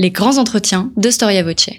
[0.00, 1.70] Les grands entretiens de Storia Voce.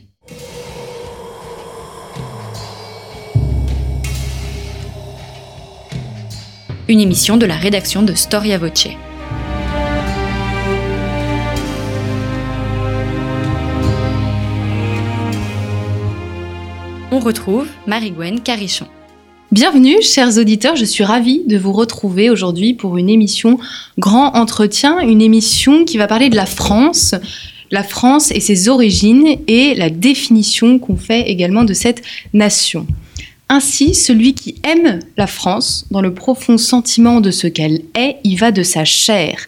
[6.87, 8.87] Une émission de la rédaction de Storia Voce.
[17.11, 18.87] On retrouve Marie-Gwen Carichon.
[19.51, 20.77] Bienvenue, chers auditeurs.
[20.77, 23.59] Je suis ravie de vous retrouver aujourd'hui pour une émission
[23.99, 27.13] Grand Entretien, une émission qui va parler de la France,
[27.71, 32.01] la France et ses origines et la définition qu'on fait également de cette
[32.33, 32.87] nation.
[33.47, 38.35] Ainsi, celui qui aime la France, dans le profond sentiment de ce qu'elle est, y
[38.35, 39.45] va de sa chair.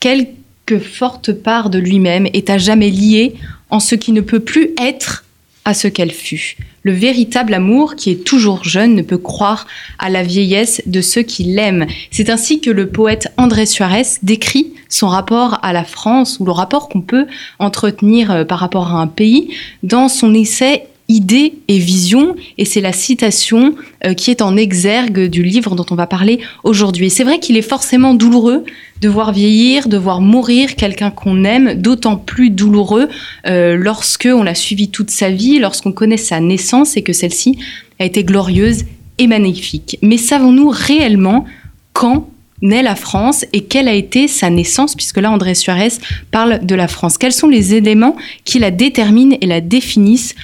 [0.00, 3.34] Quelque forte part de lui-même est à jamais liée
[3.70, 5.24] en ce qui ne peut plus être
[5.64, 6.56] à ce qu'elle fut.
[6.88, 9.66] Le véritable amour, qui est toujours jeune, ne peut croire
[9.98, 11.84] à la vieillesse de ceux qui l'aiment.
[12.10, 16.50] C'est ainsi que le poète André Suarez décrit son rapport à la France ou le
[16.50, 17.26] rapport qu'on peut
[17.58, 22.82] entretenir euh, par rapport à un pays dans son essai idées et vision, et c'est
[22.82, 27.08] la citation euh, qui est en exergue du livre dont on va parler aujourd'hui.
[27.08, 28.64] C'est vrai qu'il est forcément douloureux
[29.00, 33.08] de voir vieillir, de voir mourir quelqu'un qu'on aime, d'autant plus douloureux
[33.46, 37.58] euh, lorsque on l'a suivi toute sa vie, lorsqu'on connaît sa naissance et que celle-ci
[37.98, 38.84] a été glorieuse
[39.16, 39.98] et magnifique.
[40.02, 41.46] Mais savons-nous réellement
[41.94, 42.28] quand
[42.60, 45.92] naît la France et quelle a été sa naissance, puisque là André Suarez
[46.30, 47.16] parle de la France?
[47.16, 50.34] Quels sont les éléments qui la déterminent et la définissent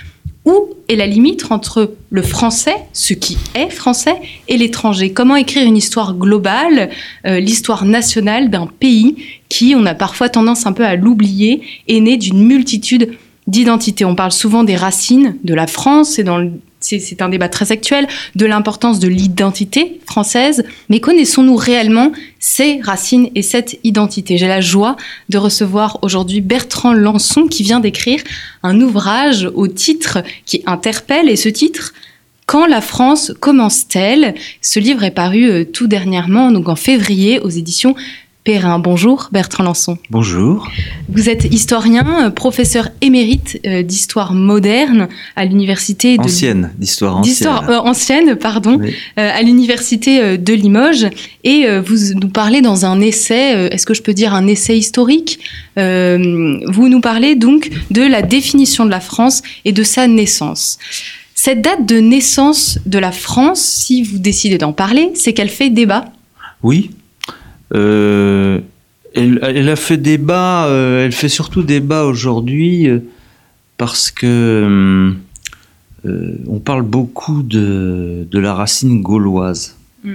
[0.45, 4.17] où est la limite entre le français, ce qui est français,
[4.49, 5.13] et l'étranger?
[5.13, 6.91] Comment écrire une histoire globale,
[7.27, 9.17] euh, l'histoire nationale d'un pays
[9.49, 14.05] qui, on a parfois tendance un peu à l'oublier, est né d'une multitude d'identités?
[14.05, 16.53] On parle souvent des racines de la France et dans le
[16.85, 23.31] c'est un débat très actuel, de l'importance de l'identité française, mais connaissons-nous réellement ces racines
[23.35, 24.37] et cette identité?
[24.37, 24.97] J'ai la joie
[25.31, 28.21] de recevoir aujourd'hui Bertrand Lançon qui vient d'écrire
[28.63, 31.95] un ouvrage au titre qui interpelle, et ce titre,
[32.47, 34.35] quand la France commence-t-elle?
[34.61, 37.95] Ce livre est paru euh, tout dernièrement, donc en février, aux éditions
[38.45, 38.79] Perrin.
[38.79, 39.97] Bonjour Bertrand Lançon.
[40.11, 40.71] Bonjour.
[41.09, 47.33] Vous êtes historien, professeur émérite euh, d'histoire moderne à l'université de ancienne d'histoire ancienne.
[47.33, 51.07] D'histoire euh, ancienne, pardon, euh, à l'université de Limoges
[51.43, 55.39] et vous nous parlez dans un essai, est-ce que je peux dire un essai historique?
[55.77, 60.79] Vous nous parlez donc de la définition de la France et de sa naissance.
[61.35, 65.71] Cette date de naissance de la France, si vous décidez d'en parler, c'est qu'elle fait
[65.71, 66.07] débat.
[66.63, 66.91] Oui,
[67.75, 68.61] euh,
[69.15, 73.01] elle, a fait débat, euh, elle fait surtout débat aujourd'hui euh,
[73.77, 75.15] parce que
[76.47, 79.77] on parle beaucoup de, la racine gauloise.
[80.03, 80.15] Mm.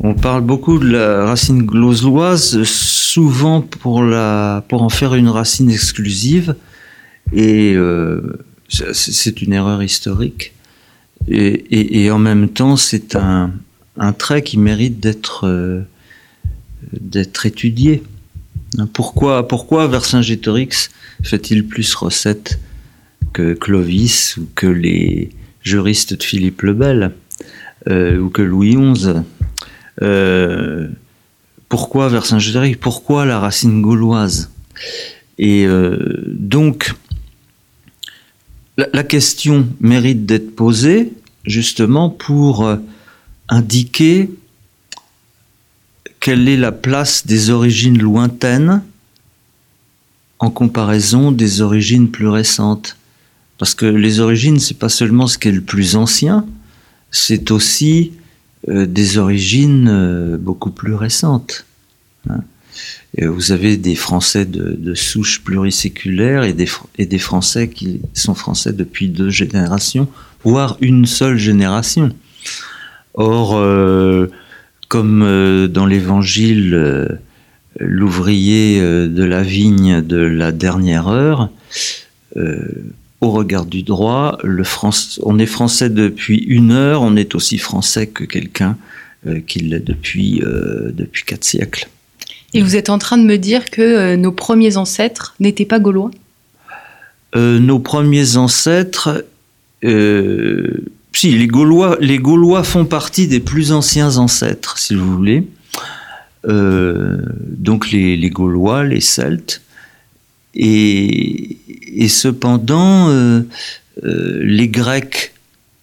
[0.00, 5.70] On parle beaucoup de la racine gauloise, souvent pour, la, pour en faire une racine
[5.70, 6.56] exclusive,
[7.32, 7.76] et
[8.68, 10.52] c'est une erreur historique.
[11.28, 13.52] Et, en même temps, c'est un,
[13.98, 15.86] un, trait qui mérite d'être
[16.92, 18.02] d'être étudié.
[18.92, 20.90] Pourquoi, pourquoi Vercingétorix
[21.22, 22.58] fait-il plus recette
[23.32, 25.30] que Clovis ou que les
[25.62, 27.12] juristes de Philippe le Bel
[27.88, 29.08] euh, ou que Louis XI
[30.02, 30.88] euh,
[31.68, 32.76] Pourquoi Vercingétorix?
[32.76, 34.50] Pourquoi la racine gauloise?
[35.38, 36.94] Et euh, donc,
[38.76, 41.12] la, question mérite d'être posée
[41.44, 42.68] justement pour
[43.48, 44.30] indiquer
[46.26, 48.82] quelle est la place des origines lointaines
[50.40, 52.96] en comparaison des origines plus récentes?
[53.58, 56.44] Parce que les origines, c'est pas seulement ce qui est le plus ancien,
[57.12, 58.10] c'est aussi
[58.68, 61.64] euh, des origines euh, beaucoup plus récentes.
[62.28, 62.40] Hein.
[63.22, 68.72] Vous avez des Français de, souche pluriséculaire et des, et des Français qui sont Français
[68.72, 70.08] depuis deux générations,
[70.42, 72.10] voire une seule génération.
[73.14, 74.26] Or, euh,
[74.88, 77.06] comme euh, dans l'évangile, euh,
[77.78, 81.50] l'ouvrier euh, de la vigne de la dernière heure,
[83.22, 84.62] au regard du droit, le
[85.22, 88.76] on est français depuis une heure, on est aussi français que quelqu'un
[89.46, 91.88] qui l'est depuis, depuis quatre siècles.
[92.52, 96.10] Et vous êtes en train de me dire que nos premiers ancêtres n'étaient pas gaulois?
[97.34, 99.24] Nos premiers ancêtres,
[101.16, 105.48] si, les Gaulois, font partie des plus anciens ancêtres, si vous voulez.
[106.46, 109.62] Euh, donc les, Gaulois, les Celtes.
[110.54, 111.56] Et,
[112.08, 113.40] cependant, euh,
[114.04, 115.32] euh, les Grecs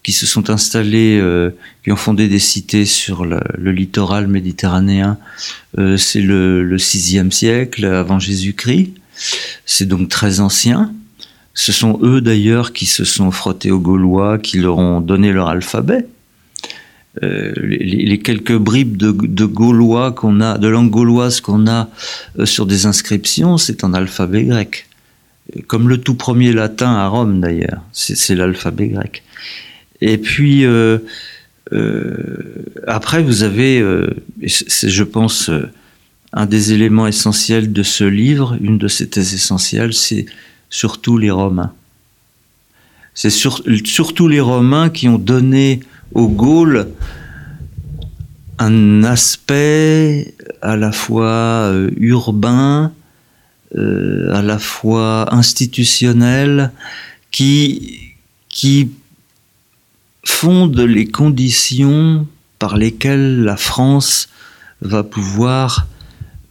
[0.04, 1.20] qui se sont installés,
[1.82, 3.40] qui ont fondé des cités sur le,
[3.72, 5.18] littoral méditerranéen,
[5.96, 8.92] c'est le, le, sixième siècle avant Jésus-Christ.
[9.66, 10.94] c'est donc très ancien.
[11.54, 15.48] Ce sont eux d'ailleurs qui se sont frottés aux Gaulois, qui leur ont donné leur
[15.48, 16.06] alphabet.
[17.22, 21.88] Euh, les, quelques bribes de, gaulois de langue gauloise qu'on a
[22.40, 24.88] euh, sur des inscriptions, c'est en alphabet grec.
[25.68, 29.22] Comme le tout premier latin à Rome d'ailleurs, c'est l'alphabet grec.
[30.00, 30.98] Et puis euh,
[32.86, 33.84] après, vous avez,
[34.46, 35.50] c'est je pense
[36.32, 40.26] un des éléments essentiels de ce livre, une de ses thèses essentielles, c'est
[40.74, 41.72] surtout les Romains.
[43.14, 45.78] C'est surtout les Romains qui ont donné
[46.12, 46.88] aux Gaules
[48.58, 52.92] un aspect à la fois euh, urbain,
[53.76, 56.72] euh, à la fois institutionnel,
[57.30, 58.00] qui,
[60.26, 62.26] fonde les conditions
[62.58, 64.28] par lesquelles la France
[64.80, 65.86] va pouvoir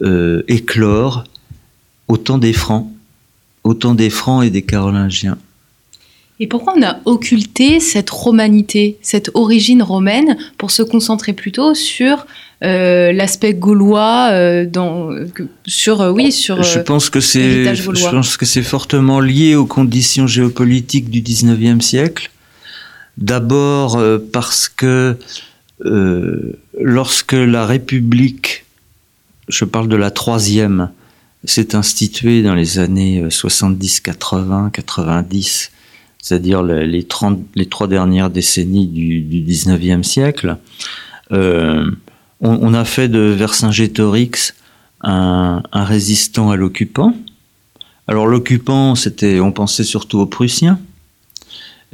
[0.02, 1.24] euh, éclore
[2.08, 2.88] au temps des Francs,
[3.64, 5.38] au temps des Francs et des Carolingiens.
[6.40, 12.26] Et pourquoi on a occulté cette romanité, cette origine romaine, pour se concentrer plutôt sur
[12.64, 15.12] euh, l'aspect gaulois, euh, dans,
[15.66, 16.62] sur oui, sur.
[16.64, 21.82] je pense que c'est, je pense que c'est fortement lié aux conditions géopolitiques du 19e
[21.82, 22.32] siècle.
[23.18, 24.02] D'abord
[24.32, 25.18] parce que
[26.80, 28.66] lorsque la République,
[29.50, 30.90] je parle de la troisième,
[31.46, 35.72] s'est instituée dans les années 70, 80, 90
[36.24, 40.56] c'est-à-dire les, trois dernières décennies du, du 19e siècle,
[41.34, 41.92] euh,
[42.40, 44.54] on, a fait de Vercingétorix
[45.02, 47.14] un, un résistant à l'occupant.
[48.08, 50.80] Alors l'occupant, c'était, on pensait surtout aux Prussiens,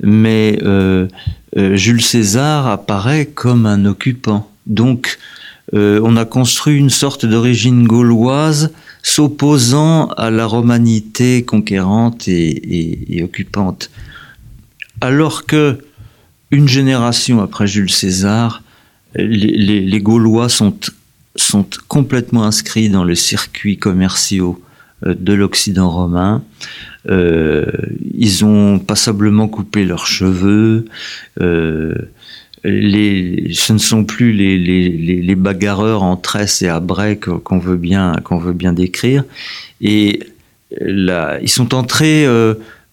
[0.03, 1.07] mais euh,
[1.57, 4.49] euh, Jules César apparaît comme un occupant.
[4.67, 5.17] Donc
[5.71, 13.89] on a construit une sorte d'origine gauloise s'opposant à la romanité conquérante et occupante
[15.01, 15.79] alors que
[16.51, 18.63] une génération après Jules César,
[19.15, 20.75] les, Gaulois sont,
[21.87, 24.61] complètement inscrits dans le circuit commerciaux
[25.05, 26.43] euh, de l'Occident romain.
[27.07, 27.65] Euh,
[28.13, 30.85] ils ont passablement coupé leurs cheveux.
[31.39, 31.95] Euh,
[32.63, 36.81] ce ne sont plus les, bagarreurs en tresse et à
[37.15, 39.23] qu'on veut bien qu'on veut bien décrire.
[39.81, 40.19] Et
[40.79, 42.25] là, ils sont entrés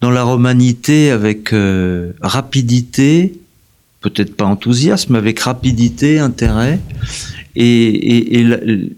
[0.01, 3.33] dans la romanité avec euh, rapidité,
[4.01, 6.79] peut-être pas enthousiasme, avec rapidité, intérêt.
[7.55, 8.45] Et,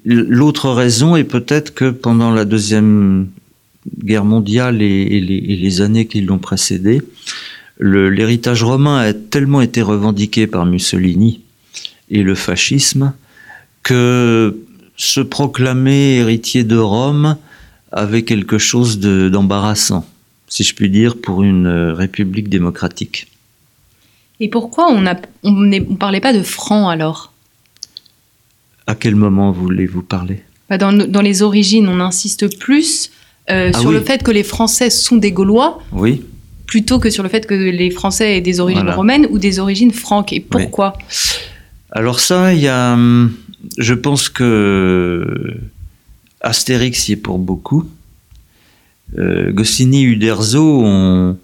[0.04, 3.27] l'autre raison est peut-être que pendant la deuxième
[4.04, 7.01] guerre mondiale et, les, années qui l'ont précédée,
[7.80, 11.42] l'héritage romain a tellement été revendiqué par Mussolini
[12.10, 13.14] et le fascisme
[13.84, 14.58] que
[14.98, 17.38] se proclamer héritier de Rome
[17.92, 20.06] avait quelque chose d'embarrassant
[20.50, 23.28] si je puis dire, pour une euh, république démocratique.
[24.40, 27.32] Et pourquoi on ne on, parlait pas de francs alors?
[28.88, 30.44] À quel moment voulez-vous parler?
[30.70, 33.12] Bah, dans, dans, les origines, on insiste plus
[33.50, 35.82] euh, ah sur le fait que les Français sont des Gaulois.
[35.92, 36.24] Oui.
[36.69, 39.92] Plutôt que sur le fait que les Français aient des origines romaines ou des origines
[39.92, 40.33] franques.
[40.33, 40.94] Et pourquoi?
[41.92, 43.33] Alors ça, il y a, hum,
[43.80, 45.57] je pense que
[46.42, 47.89] Astérix y est pour beaucoup.
[49.18, 51.38] Euh, Goscinny et Uderzo ont,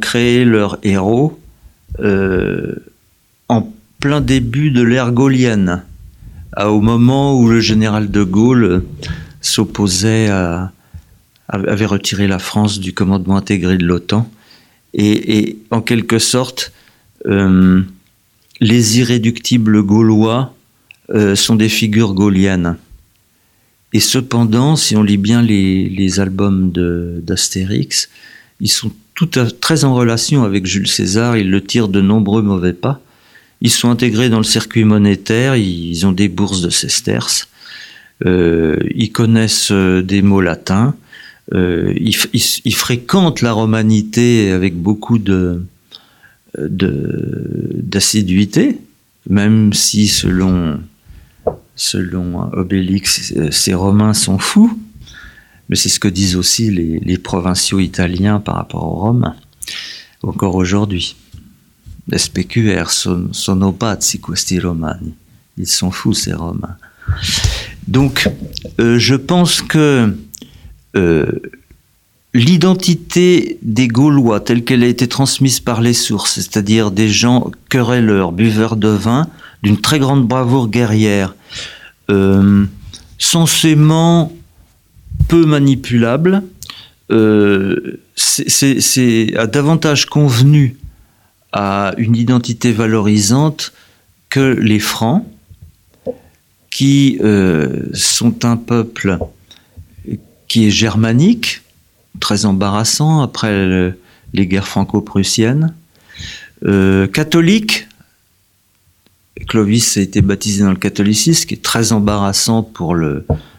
[0.00, 1.38] créé leur héros
[2.00, 2.74] euh,
[3.48, 3.70] en
[4.00, 5.82] plein début de l'ère gaulienne,
[6.58, 8.84] au moment où le général de Gaulle
[9.42, 10.72] s'opposait à,
[11.48, 14.26] avait retiré la France du commandement intégré de l'OTAN.
[14.94, 16.72] Et, en quelque sorte,
[17.26, 17.82] euh,
[18.60, 20.54] les irréductibles gaulois
[21.34, 22.78] sont des figures gauliennes.
[23.92, 28.08] Et cependant, si on lit bien les, albums d'Astérix,
[28.60, 29.28] ils sont tout
[29.60, 33.00] très en relation avec Jules César, ils le tirent de nombreux mauvais pas.
[33.60, 37.48] Ils sont intégrés dans le circuit monétaire, ils ont des bourses de sesterces,
[38.24, 40.96] euh, ils connaissent euh, des mots latins,
[41.54, 45.64] euh, ils, fréquentent la romanité avec beaucoup de
[46.54, 48.78] d'assiduité,
[49.28, 50.80] même si selon
[51.74, 54.78] selon Obélix, ces Romains sont fous,
[55.68, 59.36] mais c'est ce que disent aussi les, provinciaux italiens par rapport aux Romains,
[60.22, 61.16] encore aujourd'hui.
[62.08, 65.14] Les spécuaires sono pazzi questi romani.
[65.56, 66.76] Ils sont fous, ces Romains.
[67.86, 68.28] Donc,
[68.80, 70.10] euh, je pense que euh,
[72.34, 78.32] l'identité des Gaulois, telle qu'elle a été transmise par les sources, c'est-à-dire des gens querelleurs,
[78.32, 79.28] buveurs de vin,
[79.62, 81.34] d'une très grande bravoure guerrière,
[82.10, 82.64] euh,
[83.18, 84.32] censément
[85.28, 86.42] peu manipulable,
[88.16, 90.76] c'est a davantage convenu
[91.52, 93.72] à une identité valorisante
[94.30, 95.24] que les Francs,
[96.70, 97.18] qui
[97.92, 99.18] sont un peuple
[100.52, 101.62] qui est germanique,
[102.20, 103.94] très embarrassant après
[104.34, 105.72] les guerres franco-prussiennes,
[107.10, 107.88] catholique,
[109.48, 112.94] Clovis a été baptisé dans le catholicisme, qui est très embarrassant pour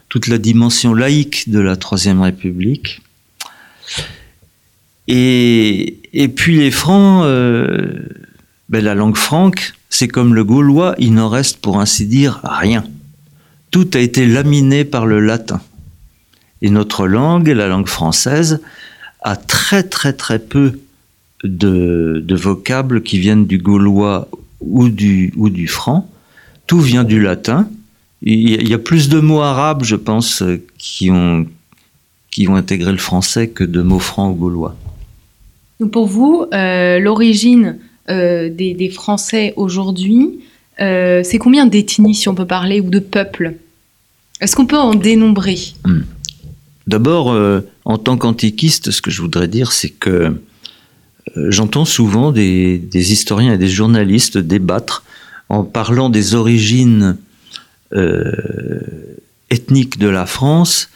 [0.07, 3.01] toute la dimension laïque de la Troisième République.
[5.07, 8.07] Et, et puis les Francs, euh,
[8.69, 12.83] ben la langue franque, c'est comme le gaulois, il n'en reste pour ainsi dire rien.
[13.71, 15.59] Tout a été laminé par le latin.
[16.63, 18.62] Et notre langue, la langue française,
[19.22, 20.79] a très très très peu
[21.43, 24.27] de, de vocables qui viennent du gaulois
[24.62, 26.10] ou du, ou du franc.
[26.65, 27.67] Tout vient du latin.
[28.22, 30.41] Il y a plus de mots arabes, je pense,
[30.77, 31.46] qui ont,
[32.32, 34.75] qui ont intégré le français que de mots francs ou gaulois.
[35.82, 37.79] Donc pour vous, euh, l'origine
[38.10, 40.39] euh, des, des, Français aujourd'hui,
[40.79, 43.55] euh, c'est combien d'ethnies, si on peut parler, ou de peuples?
[44.39, 45.58] Est-ce qu'on peut en dénombrer?
[45.84, 46.01] Hmm.
[46.87, 47.33] D'abord,
[47.85, 50.37] en tant qu'antiquiste, ce que je voudrais dire, c'est que
[51.37, 55.03] euh, j'entends souvent des, historiens et des journalistes débattre
[55.49, 57.17] en parlant des origines
[57.93, 58.31] euh,
[59.49, 60.89] ethniques de la France,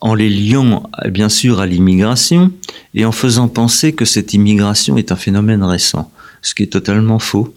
[0.00, 2.52] en les liant bien sûr à l'immigration
[2.94, 6.10] et en faisant penser que cette immigration est un phénomène récent,
[6.42, 7.54] ce qui est totalement faux.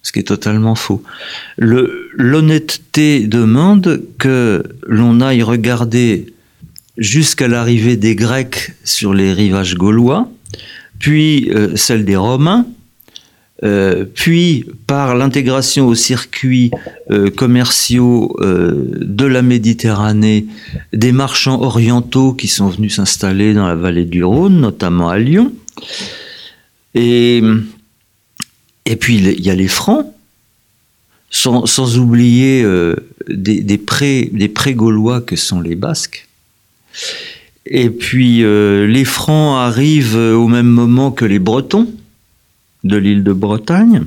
[0.00, 1.02] Ce qui est totalement faux.
[1.58, 6.32] L'honnêteté demande que l'on aille regarder
[6.98, 10.28] jusqu'à l'arrivée des Grecs sur les rivages gaulois,
[10.98, 12.66] puis euh, celle des Romains,
[13.64, 16.70] euh, puis par l'intégration aux circuits
[17.10, 20.46] euh, commerciaux de la Méditerranée
[20.92, 25.52] des marchands orientaux qui sont venus s'installer dans la vallée du Rhône, notamment à Lyon.
[26.94, 27.42] Et,
[28.98, 30.06] puis il y a les Francs,
[31.30, 32.64] sans, oublier
[33.28, 36.27] des, des pré-gaulois que sont les Basques.
[37.66, 41.92] Et puis euh, les Francs arrivent au même moment que les Bretons
[42.84, 44.06] de l'île de Bretagne.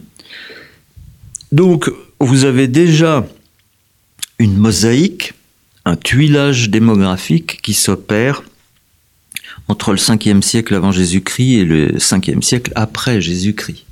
[1.52, 3.28] Donc vous avez déjà
[4.40, 5.34] une mosaïque,
[5.86, 8.44] un tuilage démographique qui s'opère
[9.68, 13.86] entre le 5e siècle avant Jésus-Christ et le 5e siècle après Jésus-Christ.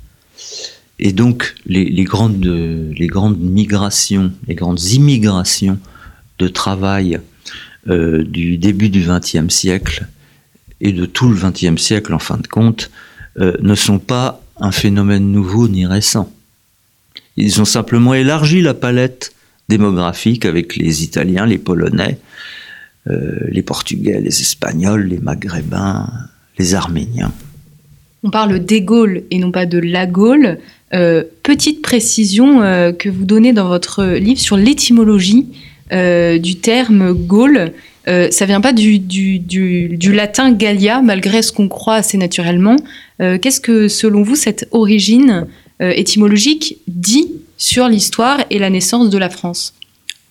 [0.98, 5.78] Et donc les, grandes, les grandes migrations, les grandes immigrations
[6.38, 7.20] de travail
[7.88, 10.06] euh, du début du XXe siècle
[10.82, 12.90] et de tout le XXe siècle en fin de compte
[13.38, 16.30] euh, ne sont pas un phénomène nouveau ni récent.
[17.38, 19.32] Ils ont simplement élargi la palette
[19.70, 22.18] démographique avec les Italiens, les Polonais,
[23.06, 26.06] euh, les Portugais, les Espagnols, les Maghrébins,
[26.58, 27.32] les Arméniens.
[28.22, 30.58] On parle des Gaules et non pas de la Gaule.
[30.90, 32.58] petite précision
[32.92, 35.46] que vous donnez dans votre livre sur l'étymologie
[35.92, 37.72] euh, du terme Gaule.
[38.08, 39.00] Euh, ça vient pas du,
[40.12, 42.76] latin Gallia, malgré ce qu'on croit assez naturellement.
[43.20, 45.46] Euh, qu'est-ce que, selon vous, cette origine
[45.82, 49.72] étymologique dit sur l'histoire et la naissance de la France?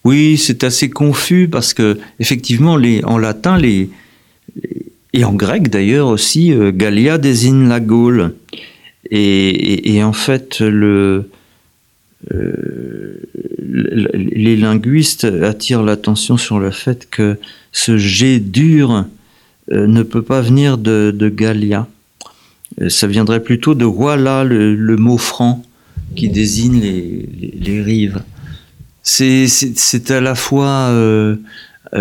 [0.03, 3.89] Oui, c'est assez confus parce que, effectivement, en latin, les,
[5.13, 8.35] et en grec d'ailleurs aussi, Gallia désigne la Gaule.
[9.09, 11.31] Et en fait, le,
[12.31, 13.27] les
[14.57, 17.37] linguistes attirent l'attention sur le fait que
[17.71, 19.05] ce G dur
[19.71, 21.87] euh, ne peut pas venir de, de Gallia.
[22.81, 25.63] Euh, ça viendrait plutôt de voilà le, mot franc
[26.15, 28.21] qui désigne les, rives.
[29.03, 31.35] C'est à la fois euh,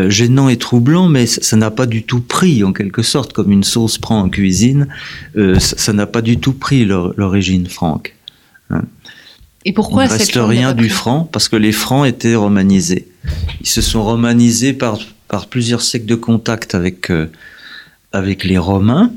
[0.08, 3.64] gênant et troublant, mais ça n'a pas du tout pris, en quelque sorte, comme une
[3.64, 4.88] sauce prend en cuisine.
[5.58, 8.14] ça n'a pas du tout pris l'origine franque.
[8.70, 8.82] Hein.
[9.64, 13.08] Et pourquoi Il ne reste rien du franc parce que les francs étaient romanisés.
[13.60, 17.26] Ils se sont romanisés par, par plusieurs siècles de contact avec, euh,
[18.12, 19.12] avec les Romains.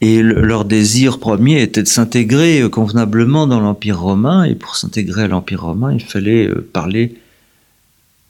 [0.00, 4.44] Et leur désir premier était de s'intégrer euh, convenablement dans l'Empire romain.
[4.44, 7.14] Et pour s'intégrer à l'Empire romain, il fallait euh, parler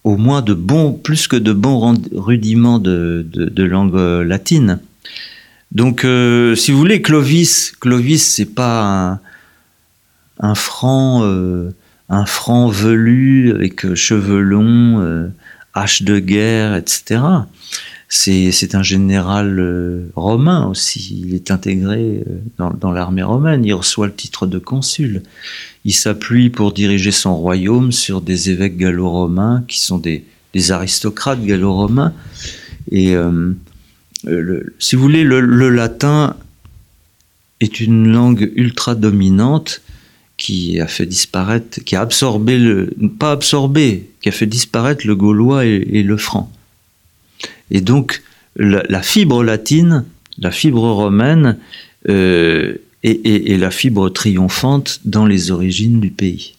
[0.05, 4.81] au moins de bons, plus que de bons rudiments de, de, langue latine.
[5.71, 6.01] Donc,
[6.57, 9.21] si vous voulez, Clovis, Clovis, c'est pas un,
[10.43, 11.71] un franc, euh,
[12.09, 15.29] un franc velu avec euh, cheveux longs, euh,
[15.73, 17.21] hache de guerre, etc.
[18.09, 21.23] C'est un général romain aussi.
[21.25, 22.23] Il est intégré
[22.59, 23.65] dans, l'armée romaine.
[23.65, 25.23] Il reçoit le titre de consul.
[25.87, 30.27] Il s'appuie pour diriger son royaume sur des évêques gallo-romains qui sont des,
[30.69, 32.13] aristocrates gallo-romains.
[32.91, 33.17] Et
[34.79, 36.37] si vous voulez, le, latin
[37.61, 39.81] est une langue ultra dominante
[40.43, 45.15] qui a fait disparaître, qui a absorbé le, pas absorbé, qui a fait disparaître le
[45.15, 46.51] gaulois et, le franc.
[47.71, 48.25] Et donc,
[48.57, 50.05] la, fibre latine,
[50.41, 51.59] la fibre romaine,
[52.09, 56.55] euh, est, la fibre triomphante dans les origines du pays.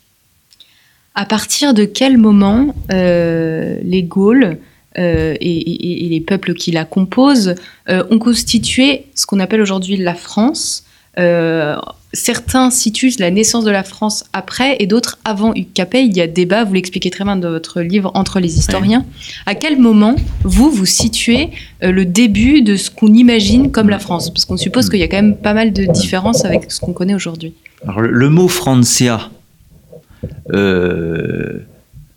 [1.13, 4.60] À partir de quel moment euh, les Gaules
[4.98, 7.56] euh, et, les peuples qui la composent
[7.90, 10.86] euh, ont constitué ce qu'on appelle aujourd'hui la France.
[11.20, 11.75] Euh,
[12.13, 16.05] certains situent la naissance de la France après et d'autres avant Hugues Capet.
[16.05, 19.05] Il y a débat, vous l'expliquez très bien dans votre livre Entre les historiens.
[19.46, 21.50] À quel moment, vous, vous situez
[21.82, 24.32] le début de ce qu'on imagine comme la France?
[24.32, 26.93] Parce qu'on suppose qu'il y a quand même pas mal de différences avec ce qu'on
[26.93, 27.53] connaît aujourd'hui.
[27.98, 29.29] Le mot Francia,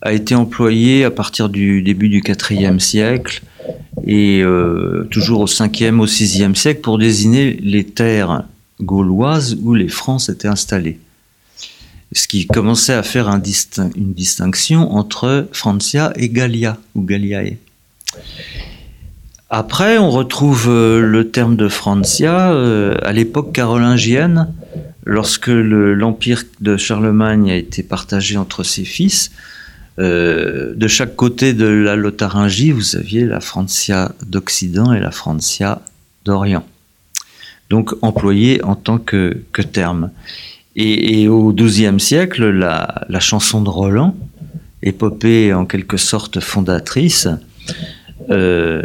[0.07, 3.43] a été employé à partir du début du IVe siècle
[4.07, 8.45] et euh, toujours au 5e, au 6e siècle pour désigner les terres
[8.81, 10.99] gauloises où les Francs s'étaient installés.
[12.13, 17.57] Ce qui commençait à faire une distinction entre Francia et Gallia, ou Galliae.
[19.51, 24.53] Après, on retrouve euh, le terme de Francia euh, à l'époque carolingienne,
[25.05, 29.31] lorsque l'empire de Charlemagne a été partagé entre ses fils.
[29.99, 35.81] Euh, de chaque côté de la Lotharingie, vous aviez la Francia d'Occident et la Francia
[36.25, 36.67] d'Orient.
[37.71, 39.43] Donc employé en tant que,
[39.73, 40.11] terme.
[40.77, 44.15] Et, au XIIe siècle, la, chanson de Roland,
[44.83, 47.29] épopée en quelque sorte fondatrice,
[48.31, 48.83] euh,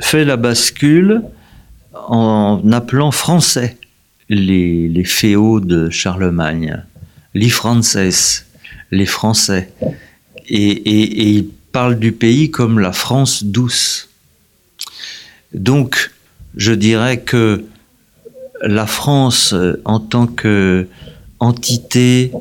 [0.00, 1.22] fait la bascule
[2.06, 3.76] en appelant français
[4.28, 6.82] les, les féaux de Charlemagne,
[7.34, 8.44] les Frances,
[8.90, 9.70] les Français
[10.48, 14.08] et, il parle du pays comme la France douce.
[15.52, 16.12] Donc,
[16.56, 17.64] je dirais que
[18.62, 22.32] la France, euh, en tant qu'entité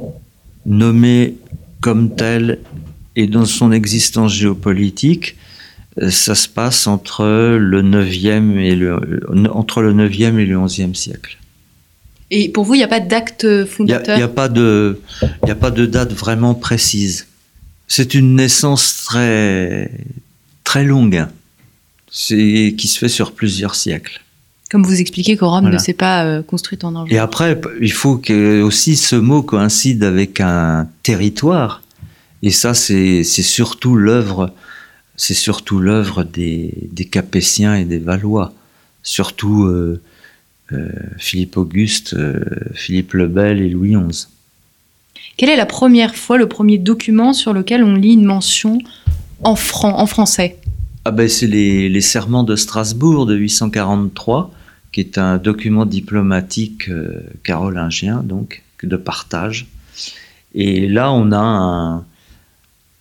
[0.66, 1.36] nommée
[1.82, 2.60] comme telle
[3.16, 5.36] et dans son existence géopolitique,
[6.02, 10.96] euh, ça se passe entre le 9e et le, entre le 9e et le 11e
[10.96, 11.38] siècle.
[12.30, 15.00] Et pour vous, il n'y a pas d'acte fondateur Il n'y a, pas de,
[15.44, 17.28] a pas de date vraiment précise
[17.88, 19.90] c'est une naissance très,
[20.64, 21.26] très longue,
[22.12, 24.22] qui se fait sur plusieurs siècles.
[24.70, 27.92] Comme vous expliquez que Rome ne s'est pas euh, construite en un Et après, il
[27.92, 31.82] faut que aussi ce mot coïncide avec un territoire.
[32.44, 34.54] Et ça, c'est surtout l'œuvre,
[35.16, 38.54] c'est surtout l'œuvre des, Capétiens et des Valois,
[39.04, 40.02] surtout euh,
[40.74, 42.16] euh, Philippe Auguste,
[42.74, 44.28] Philippe le Bel et Louis XI.
[45.38, 48.80] Quelle est la première fois, le premier document sur lequel on lit une mention
[49.44, 50.58] en, franc, en français?
[51.06, 54.52] Ah ben, C'est les, serments de Strasbourg de 843,
[54.98, 59.68] qui est un document diplomatique euh, carolingien, donc de partage.
[60.56, 62.04] Et là, on a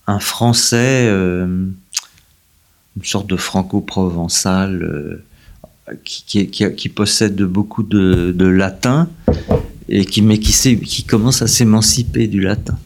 [0.07, 5.25] un, français, euh, une sorte de franco-provençal, euh,
[6.05, 9.09] qui, possède beaucoup de latin
[9.89, 12.77] et mais qui commence à s'émanciper du latin.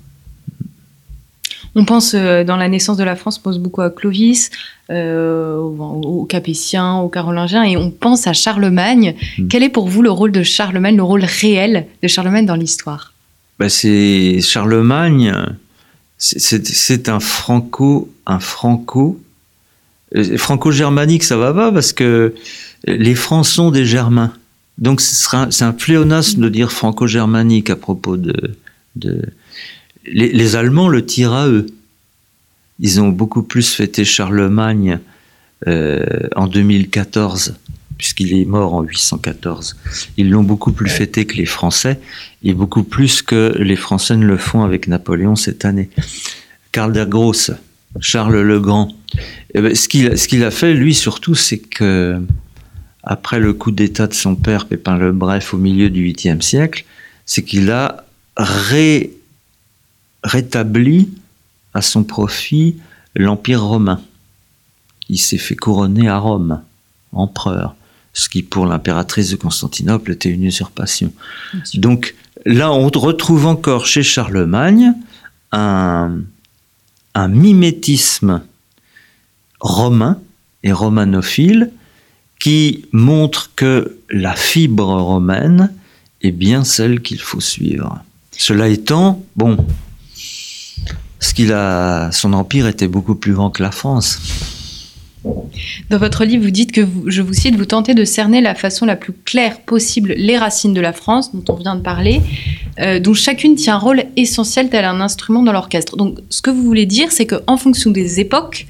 [1.75, 4.51] On pense euh, dans la naissance de la France, on pense beaucoup à Clovis,
[4.91, 9.15] euh, aux, Capétiens, aux Carolingiens, et on pense à Charlemagne.
[9.39, 9.49] Hmm.
[9.49, 13.13] Quel est pour vous le rôle de Charlemagne, le rôle réel de Charlemagne dans l'histoire?
[13.59, 15.35] Ben c'est Charlemagne,
[16.19, 19.21] c'est un franco, un franco,
[20.17, 22.35] euh, franco-germanique, ça va pas parce que
[22.87, 24.33] les Francs sont des Germains.
[24.79, 28.55] Donc c'est un pléonasme de dire franco-germanique à propos de...
[30.07, 31.67] Les, Allemands le tirent à eux.
[32.79, 34.99] Ils ont beaucoup plus fêté Charlemagne
[35.67, 37.57] euh, en 2014,
[37.99, 39.77] puisqu'il est mort en 814.
[40.17, 42.01] Ils l'ont beaucoup plus fêté que les Français,
[42.43, 45.91] et beaucoup plus que les Français ne le font avec Napoléon cette année.
[46.73, 47.51] Karl der Grosse,
[48.01, 48.95] Charles le Grand.
[49.55, 52.19] Eh ben, ce qu'il a fait, lui, surtout, c'est que
[53.03, 56.85] après le coup d'État de son père, Pépin le Bref, au milieu du 8e siècle,
[57.27, 58.05] c'est qu'il a
[60.23, 61.11] rétabli
[61.75, 62.77] à son profit
[63.15, 64.01] l'Empire romain.
[65.09, 66.63] Il s'est fait couronner à Rome,
[67.13, 67.75] empereur,
[68.13, 71.13] ce qui pour l'impératrice de Constantinople était une usurpation.
[71.75, 74.93] Donc là, on retrouve encore chez Charlemagne
[75.53, 76.23] un
[77.17, 78.43] mimétisme
[79.61, 80.19] romain
[80.63, 81.71] et romanophile
[82.39, 85.73] qui montre que la fibre romaine
[86.23, 88.03] est bien celle qu'il faut suivre.
[88.31, 89.57] Cela étant, bon,
[91.21, 94.19] ce qu'il a, son empire était beaucoup plus grand que la France.
[95.91, 98.55] Dans votre livre, vous dites que, vous, je vous cite, vous tentez de cerner la
[98.55, 102.23] façon la plus claire possible les racines de la France, dont on vient de parler,
[102.79, 105.97] euh, dont chacune tient un rôle essentiel tel un instrument dans l'orchestre.
[105.97, 108.67] Donc, ce que vous voulez dire, c'est qu'en fonction des époques,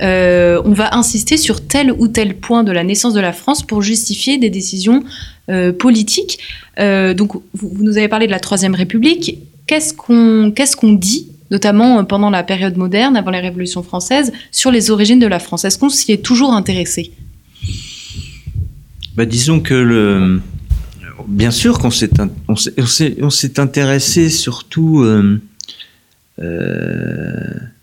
[0.00, 3.62] euh, on va insister sur tel ou tel point de la naissance de la France
[3.62, 5.04] pour justifier des décisions
[5.50, 6.40] euh, politiques.
[6.78, 9.38] Donc, vous, vous nous avez parlé de la Troisième République.
[9.68, 14.70] Qu'est-ce qu'on qu'est-ce qu'on dit notamment pendant la période moderne, avant la Révolution française, sur
[14.70, 17.12] les origines de la France Est-ce qu'on s'y est toujours intéressé.
[19.16, 20.40] Bah, Disons que,
[21.28, 22.10] bien sûr qu'on s'est,
[23.58, 25.40] intéressé surtout euh,
[26.40, 27.34] euh,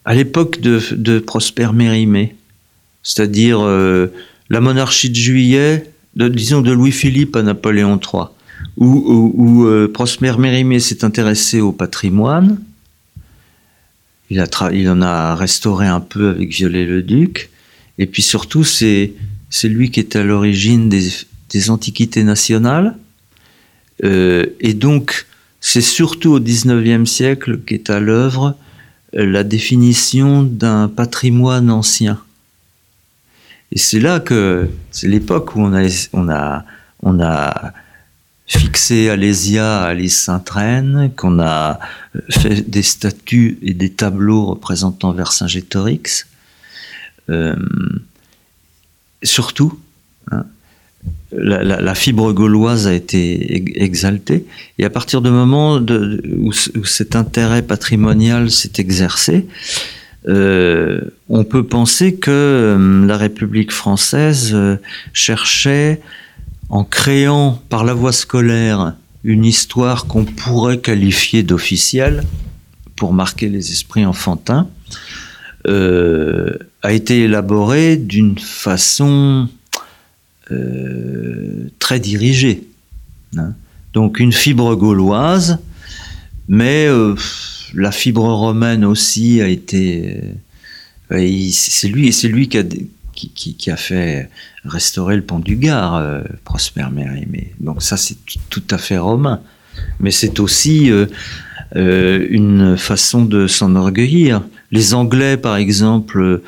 [0.05, 2.35] à l'époque de, Prosper Mérimée,
[3.03, 4.07] c'est-à-dire euh,
[4.49, 8.23] la monarchie de Juillet, disons de Louis-Philippe à Napoléon III,
[8.77, 12.59] où, où, euh, Prosper Mérimée s'est intéressé au patrimoine,
[14.29, 17.49] il, en a restauré un peu avec Viollet-le-Duc.
[17.97, 19.13] Et puis surtout, c'est,
[19.63, 21.09] lui qui est à l'origine des,
[21.49, 22.95] des antiquités nationales.
[24.03, 25.25] Euh, et donc,
[25.59, 28.55] c'est surtout au XIXe siècle qu'est à l'œuvre
[29.13, 32.21] la définition d'un patrimoine ancien.
[33.71, 36.65] Et c'est là que c'est l'époque où on a, on a,
[37.03, 37.73] on a
[38.49, 41.79] fixé Alésia à Alice Sainte-Reine, qu'on a
[42.29, 46.25] fait des statues et des tableaux représentant Vercingétorix.
[47.29, 47.55] Euh,
[49.23, 49.79] surtout,
[50.31, 50.45] hein,
[51.31, 54.45] la, fibre gauloise a été exaltée,
[54.79, 59.45] et à partir du moment où, cet intérêt patrimonial s'est exercé,
[60.27, 64.75] euh, on peut penser que euh, la République française euh,
[65.13, 66.01] cherchait
[66.69, 72.23] en créant par la voie scolaire une histoire qu'on pourrait qualifier d'officielle
[72.95, 74.69] pour marquer les esprits enfantins,
[75.67, 79.49] euh, a été élaborée d'une façon
[80.51, 82.63] euh, très dirigée.
[83.37, 83.53] Hein.
[83.93, 85.59] Donc une fibre gauloise,
[86.47, 87.15] mais euh,
[87.73, 90.21] la fibre romaine aussi a été.
[91.09, 92.63] C'est lui, lui qui a,
[93.27, 94.29] qui, a fait
[94.65, 97.53] restaurer le pont du Gard, euh, Prosper Mérimée.
[97.59, 98.17] Donc ça, c'est
[98.49, 99.41] tout à fait romain.
[99.99, 101.05] Mais c'est aussi euh,
[101.75, 104.43] euh, une façon de s'enorgueillir.
[104.71, 106.41] Les Anglais, par exemple,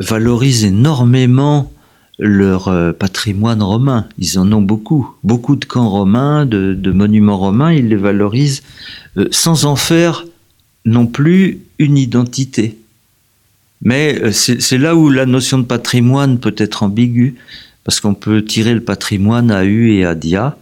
[0.00, 1.72] valorisent énormément
[2.18, 4.08] leur patrimoine romain.
[4.18, 5.14] Ils en ont beaucoup.
[5.22, 8.62] Beaucoup de camps romains, de, monuments romains, ils les valorisent
[9.30, 10.24] sans en faire
[10.84, 12.81] non plus une identité.
[13.82, 17.34] Mais c'est là où la notion de patrimoine peut être ambiguë,
[17.84, 20.56] parce qu'on peut tirer le patrimoine à U et à Dia,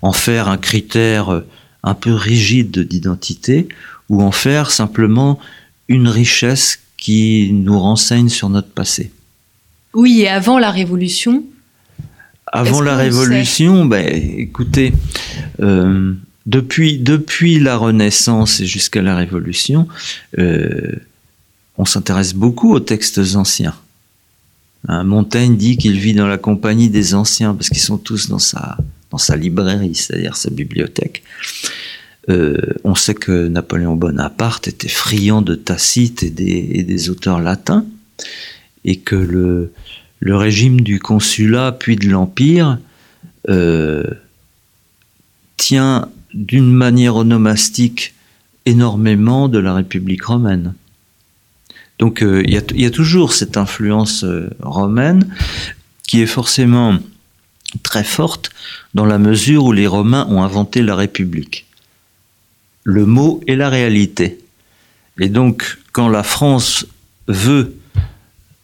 [0.00, 1.42] en faire un critère
[1.82, 3.68] un peu rigide d'identité,
[4.08, 5.38] ou en faire simplement
[5.88, 9.10] une richesse qui nous renseigne sur notre passé.
[9.94, 11.44] Oui, et avant la Révolution
[12.46, 14.06] Avant la Révolution, ben,
[14.38, 14.92] écoutez,
[15.60, 16.14] euh,
[16.46, 19.88] depuis, depuis la Renaissance et jusqu'à la Révolution,
[20.38, 20.92] euh,
[21.78, 23.74] on s'intéresse beaucoup aux textes anciens.
[24.88, 28.38] Hein, Montaigne dit qu'il vit dans la compagnie des anciens parce qu'ils sont tous dans
[28.38, 28.76] sa,
[29.36, 31.22] librairie, c'est-à-dire sa bibliothèque.
[32.28, 37.84] Euh, on sait que Napoléon Bonaparte était friand de Tacite et des, auteurs latins,
[38.84, 39.72] et que le,
[40.20, 42.78] le, régime du consulat puis de l'Empire
[43.48, 44.04] euh,
[45.56, 48.14] tient d'une manière onomastique
[48.66, 50.74] énormément de la République romaine.
[52.02, 55.32] Donc il euh, y, y, a toujours cette influence euh, romaine
[56.02, 56.98] qui est forcément
[57.84, 58.50] très forte
[58.92, 61.64] dans la mesure où les Romains ont inventé la République.
[62.82, 64.40] Le mot est la réalité.
[65.20, 66.86] Et donc quand la France
[67.28, 67.76] veut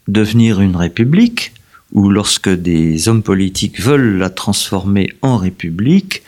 [0.08, 1.52] devenir une république,
[1.92, 6.24] ou lorsque des hommes politiques veulent la transformer en république,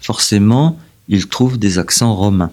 [0.00, 2.52] forcément, ils trouvent des accents romains.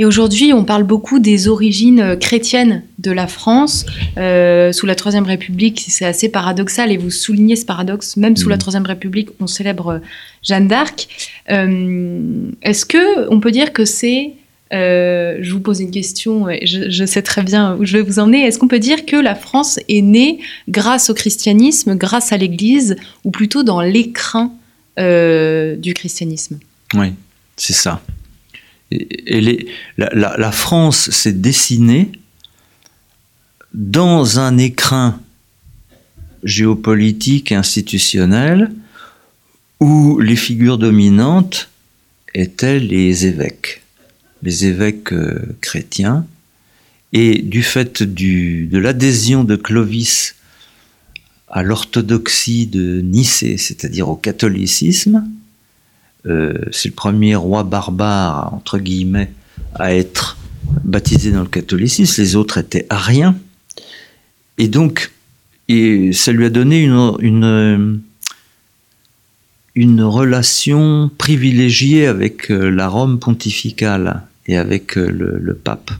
[0.00, 3.84] Et aujourd'hui, on parle beaucoup des origines chrétiennes de la France.
[4.16, 8.46] Euh, sous la Troisième République, c'est assez paradoxal, et vous soulignez ce paradoxe, même sous
[8.46, 8.50] mmh.
[8.50, 10.00] la Troisième République, on célèbre
[10.42, 11.06] Jeanne d'Arc.
[11.50, 12.18] Euh,
[12.62, 14.32] Est-ce que on peut dire que c'est
[14.72, 18.20] euh, je vous pose une question, je, je, sais très bien où je vais vous
[18.20, 18.46] emmener.
[18.46, 20.38] Est-ce qu'on peut dire que la France est née
[20.70, 24.50] grâce au christianisme, grâce à l'Église, ou plutôt dans l'écrin
[24.98, 26.58] euh, du christianisme?
[26.94, 27.12] Oui,
[27.58, 28.00] c'est ça.
[28.90, 32.12] Et, la, France s'est dessinée
[33.72, 35.20] dans un écrin
[36.42, 38.72] géopolitique et institutionnel
[39.78, 41.70] où les figures dominantes
[42.34, 43.80] étaient les évêques
[44.42, 46.26] les évêques euh, chrétiens.
[47.12, 50.36] Et du fait de l'adhésion de Clovis
[51.48, 55.28] à l'orthodoxie de Nicée, c'est-à-dire au catholicisme,
[56.24, 59.32] c'est le premier roi barbare, entre guillemets,
[59.74, 60.36] à être
[60.84, 63.36] baptisé dans le catholicisme, les autres étaient ariens.
[64.58, 65.12] Et donc,
[65.68, 68.00] et ça lui a donné une,
[69.74, 75.92] une, relation privilégiée avec euh, la Rome pontificale et avec euh, le pape.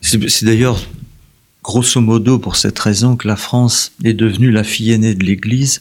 [0.00, 0.86] C'est d'ailleurs
[1.62, 5.80] grosso modo pour cette raison que la France est devenue la fille aînée de l'Église,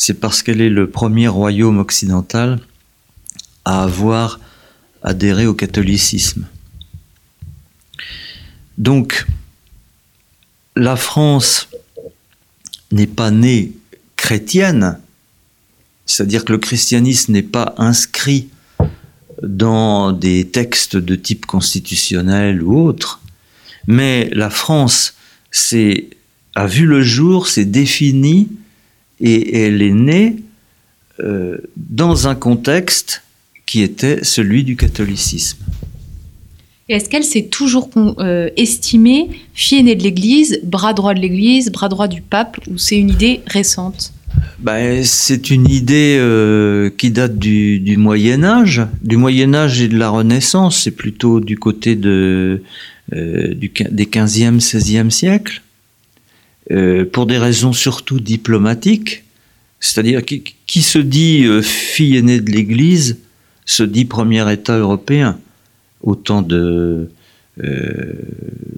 [0.00, 2.58] c'est parce qu'elle est le premier royaume occidental
[3.66, 4.40] à avoir
[5.02, 6.46] adhéré au catholicisme.
[8.78, 9.26] Donc,
[10.74, 11.68] la France
[12.92, 13.72] n'est pas née
[14.16, 14.98] chrétienne,
[16.06, 18.48] c'est-à-dire que le christianisme n'est pas inscrit
[19.42, 23.20] dans des textes de type constitutionnel ou autre,
[23.86, 25.12] mais la France
[26.54, 28.48] a vu le jour, s'est définie
[29.20, 30.36] et elle est née
[31.20, 33.22] euh, dans un contexte
[33.66, 35.58] qui était celui du catholicisme.
[36.88, 41.88] Est-ce qu'elle s'est toujours euh, estimée fille aînée de l'Église, bras droit de l'Église, bras
[41.88, 44.12] droit du pape, ou c'est une idée récente?
[44.58, 49.96] Ben, C'est une idée euh, qui date du, Moyen Âge, du Moyen Âge et de
[49.96, 52.62] la Renaissance, c'est plutôt du côté de,
[53.12, 55.62] euh, du, des 15e, 16e siècles,
[57.12, 59.24] pour des raisons surtout diplomatiques,
[59.80, 63.18] c'est-à-dire qui, se dit fille aînée de l'Église
[63.64, 65.38] se dit premier État européen
[66.02, 67.10] au temps de,
[67.62, 68.12] euh,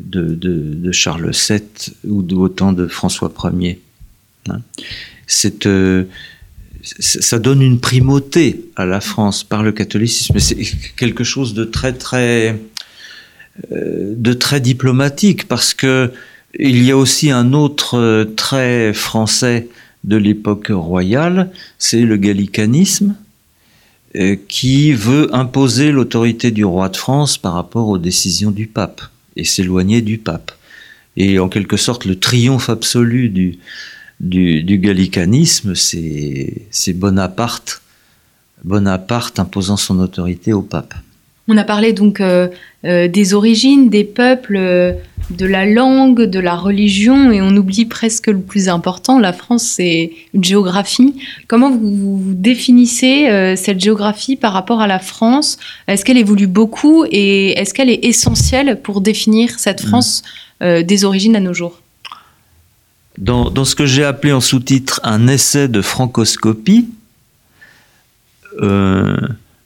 [0.05, 1.63] de, de, Charles VII
[2.05, 3.81] ou au temps de François Ier.
[4.49, 4.61] Hein.
[5.67, 6.05] Euh,
[6.99, 10.39] ça donne une primauté à la France par le catholicisme.
[10.39, 10.59] C'est
[10.97, 12.59] quelque chose de très très
[13.73, 16.13] euh, de très diplomatique parce que
[16.59, 19.69] il y a aussi un autre trait français
[20.05, 23.15] de l'époque royale, c'est le gallicanisme
[24.17, 29.01] euh, qui veut imposer l'autorité du roi de France par rapport aux décisions du pape
[29.37, 30.53] et s'éloigner du pape.
[31.17, 33.29] Et en quelque sorte, le triomphe absolu
[34.21, 37.83] du, gallicanisme, c'est Bonaparte,
[38.65, 40.95] Bonaparte imposant son autorité au pape.
[41.49, 42.49] On a parlé donc euh,
[42.85, 44.93] euh, des origines, des peuples, euh,
[45.37, 49.65] de la langue, de la religion, et on oublie presque le plus important, la France,
[49.65, 51.15] c'est une géographie.
[51.49, 55.59] Comment vous, définissez cette géographie par rapport à la France?
[55.89, 59.89] Est-ce qu'elle évolue beaucoup et est-ce qu'elle est essentielle pour définir cette mmh.
[59.89, 60.23] France
[60.61, 61.81] des origines à nos jours?
[63.19, 66.89] Dans, dans, ce que j'ai appelé en sous-titre un essai de francoscopie,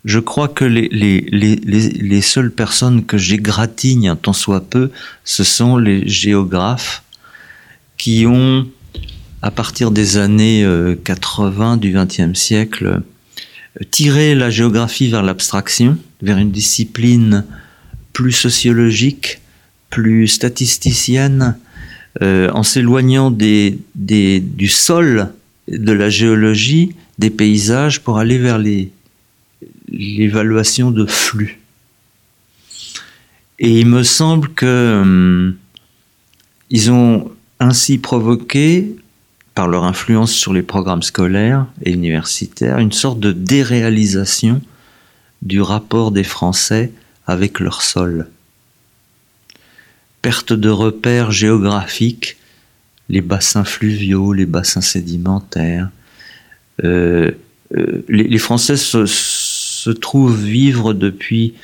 [0.07, 4.90] je crois que les, les, les, les seules personnes que j'égratigne tant soit peu,
[5.25, 7.03] ce sont les géographes
[7.99, 8.69] qui ont,
[9.42, 10.64] à partir des années
[11.05, 13.03] 80 euh, du XXe siècle,
[13.90, 17.45] tiré la géographie vers l'abstraction, vers une discipline
[18.12, 19.40] plus sociologique,
[19.90, 21.57] plus statisticienne,
[22.23, 25.33] euh, en s'éloignant des, des, du sol,
[25.66, 28.92] de la géologie, des paysages, pour aller vers les,
[29.88, 31.61] l'évaluation de flux.
[33.59, 35.57] Et il me semble que hum,
[36.90, 38.96] ont ainsi provoqué,
[39.57, 44.61] par leur influence sur les programmes scolaires et universitaires, une sorte de déréalisation
[45.40, 46.92] du rapport des Français
[47.27, 48.29] avec leur sol.
[50.20, 52.37] Perte de repères géographiques,
[53.09, 55.88] les bassins fluviaux, les bassins sédimentaires.
[56.85, 57.31] Euh,
[57.75, 59.45] euh, les, Français se, se
[59.90, 61.55] trouvent vivre depuis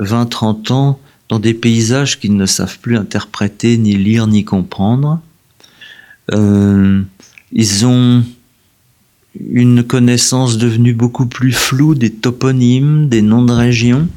[0.00, 5.20] 20-30 ans dans des paysages qu'ils ne savent plus interpréter, ni lire, ni comprendre.
[6.32, 7.02] Euh,
[7.52, 8.24] ils ont
[9.50, 14.08] une connaissance devenue beaucoup plus floue des toponymes, des noms de régions.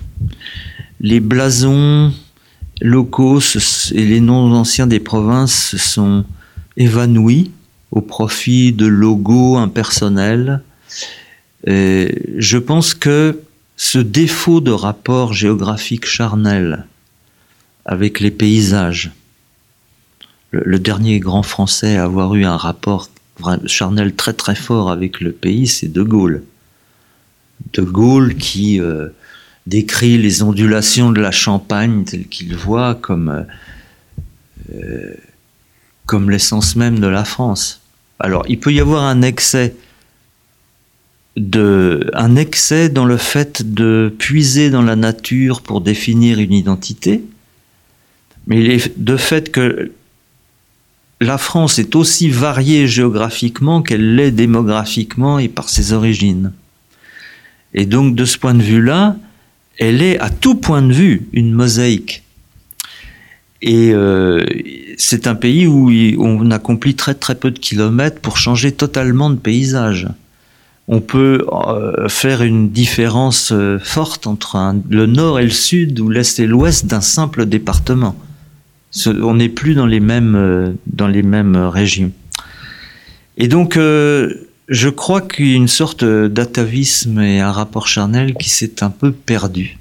[1.00, 2.12] Les blasons
[2.82, 3.40] locaux
[3.94, 6.26] et les noms anciens des provinces se sont
[6.78, 7.52] évanouis
[7.92, 10.62] au profit de logos impersonnels.
[11.66, 13.40] je pense que
[13.78, 16.86] ce défaut de rapport géographique charnel
[17.86, 19.12] avec les paysages,
[20.52, 23.10] le, dernier grand Français à avoir eu un rapport
[23.66, 26.44] charnel très très fort avec le pays, c'est De Gaulle.
[27.74, 29.10] De Gaulle qui euh,
[29.68, 33.44] décrit les ondulations de la Champagne telles qu'il voit comme, euh,
[34.74, 35.14] euh,
[36.06, 37.82] comme l'essence même de la France.
[38.20, 39.76] Alors il peut y avoir un excès
[41.36, 47.24] de, un excès dans le fait de puiser dans la nature pour définir une identité,
[48.48, 49.92] Mais il est de fait que
[51.20, 56.52] la France est aussi variée géographiquement qu'elle l'est démographiquement et par ses origines.
[57.74, 59.18] Et donc de ce point de vue-là,
[59.78, 62.24] elle est à tout point de vue une mosaïque.
[63.62, 64.46] Et euh,
[64.98, 69.38] c'est un pays où on accomplit très très peu de kilomètres pour changer totalement de
[69.38, 70.08] paysage.
[70.88, 76.10] On peut euh, faire une différence euh, forte entre le nord et le sud ou
[76.10, 78.16] l'est et l'ouest d'un simple département.
[79.06, 82.14] On n'est plus dans les mêmes dans les mêmes régions.
[83.36, 88.50] Et donc je crois qu'il y a une sorte d'atavisme et un rapport charnel qui
[88.50, 89.80] s'est un peu perdu.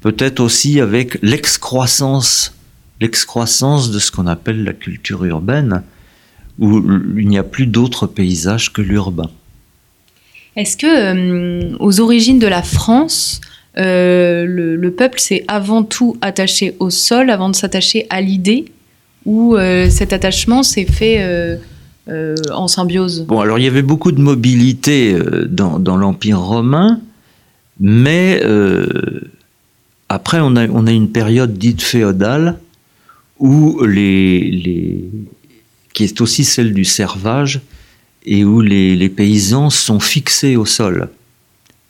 [0.00, 2.56] Peut-être aussi avec l'excroissance
[3.02, 5.82] l'excroissance de ce qu'on appelle la culture urbaine,
[6.60, 6.80] où
[7.18, 9.28] il n'y a plus d'autres paysages que l'urbain.
[10.56, 13.40] Est-ce que, euh, aux origines de la France,
[13.78, 18.66] euh, le, peuple s'est avant tout attaché au sol avant de s'attacher à l'idée,
[19.24, 21.58] ou euh, cet attachement s'est fait
[22.52, 23.24] en symbiose?
[23.26, 25.16] Bon, alors il y avait beaucoup de mobilité
[25.48, 27.00] dans, l'Empire romain,
[27.80, 28.42] mais
[30.08, 32.58] après on a, on a une période dite féodale
[33.38, 35.08] où les,
[35.94, 37.60] qui est aussi celle du servage,
[38.24, 41.10] et où les, paysans sont fixés au sol,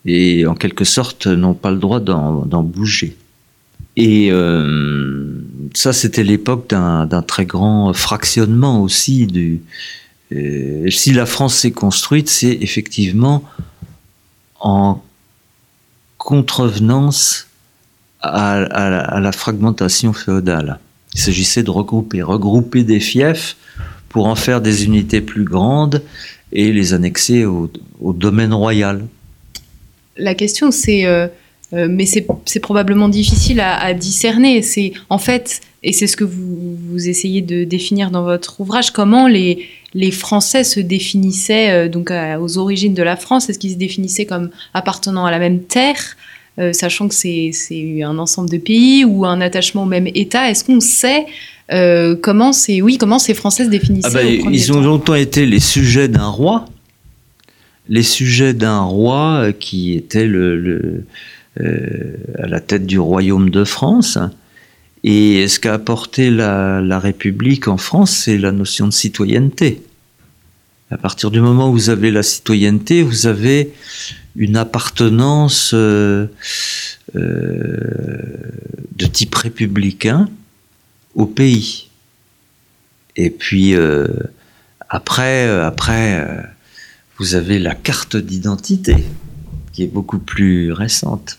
[0.04, 3.16] et en quelque sorte n'ont pas le droit d'en bouger.
[3.96, 9.26] Et euh, ça, c'était l'époque d'un très grand fractionnement aussi.
[9.26, 9.60] Du,
[10.32, 13.44] euh, si la France s'est construite, c'est effectivement
[14.60, 15.02] en
[16.16, 17.48] contrevenance
[18.20, 20.78] à la fragmentation féodale.
[21.14, 23.56] Il s'agissait de regrouper, regrouper des fiefs
[24.12, 26.02] pour en faire des unités plus grandes
[26.52, 27.70] et les annexer au,
[28.00, 29.06] domaine royal.
[30.16, 31.26] La question, c'est, euh,
[31.72, 34.60] euh, mais c'est probablement difficile à, discerner.
[34.60, 39.26] C'est en fait, et c'est ce que vous, essayez de définir dans votre ouvrage, comment
[39.26, 39.66] les,
[40.10, 43.48] Français se définissaient euh, donc aux origines de la France.
[43.48, 46.16] Est-ce qu'ils se définissaient comme appartenant à la même terre
[46.72, 47.50] sachant que c'est
[48.04, 50.50] un ensemble de pays ou un attachement au même État?
[50.50, 51.24] Est-ce qu'on sait
[51.70, 55.46] euh, comment ces oui comment ces Français se définissaient ah ben, Ils ont longtemps été
[55.46, 56.64] les sujets d'un roi,
[57.88, 61.04] les sujets d'un roi euh, qui était le,
[61.58, 64.18] à la tête du royaume de France.
[65.04, 69.82] Et ce qu'a apporté la, la République en France, c'est la notion de citoyenneté.
[70.92, 73.72] À partir du moment où vous avez la citoyenneté, vous avez
[74.36, 76.26] une appartenance euh,
[77.16, 77.76] euh,
[78.96, 80.28] de type républicain
[81.14, 81.88] au pays.
[83.16, 84.08] Et puis euh,
[84.88, 86.26] après, après,
[87.18, 88.96] vous avez la carte d'identité
[89.72, 91.38] qui est beaucoup plus récente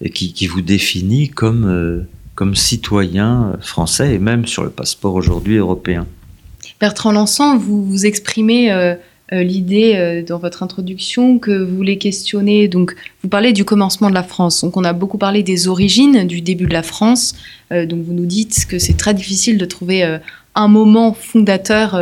[0.00, 5.56] et qui, qui vous définit comme, comme citoyen français et même sur le passeport aujourd'hui
[5.56, 6.06] européen.
[6.80, 8.96] Bertrand Lançon, vous vous exprimez
[9.32, 12.68] euh, euh, l'idée euh, dans votre introduction que vous voulez questionner.
[12.68, 14.62] Donc, vous parlez du commencement de la France.
[14.62, 17.34] Donc, on a beaucoup parlé des origines du début de la France.
[17.70, 20.18] donc, vous nous dites que c'est très difficile de trouver
[20.54, 22.00] un moment fondateur,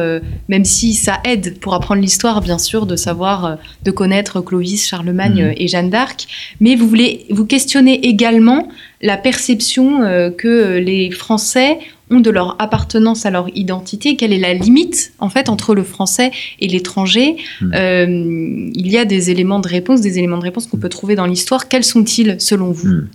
[0.49, 5.47] même si ça aide pour apprendre l'histoire, bien sûr, de savoir, de connaître Clovis, Charlemagne
[5.47, 5.55] mmh.
[5.57, 6.27] et Jeanne d'Arc.
[6.61, 8.69] Mais vous voulez vous questionner également
[9.01, 10.01] la perception
[10.37, 11.79] que les Français
[12.11, 15.83] ont de leur appartenance à leur identité, quelle est la limite en fait entre le
[15.83, 17.37] français et l'étranger.
[17.61, 17.73] Hmm.
[17.75, 21.14] Euh, il y a des éléments de réponse, des éléments de réponse qu'on peut trouver
[21.14, 21.69] dans l'histoire.
[21.69, 22.88] Quels sont-ils selon vous?
[22.88, 23.09] Hmm.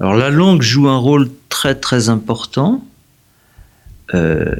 [0.00, 2.84] Alors la langue joue un rôle très très important.
[4.14, 4.54] Euh,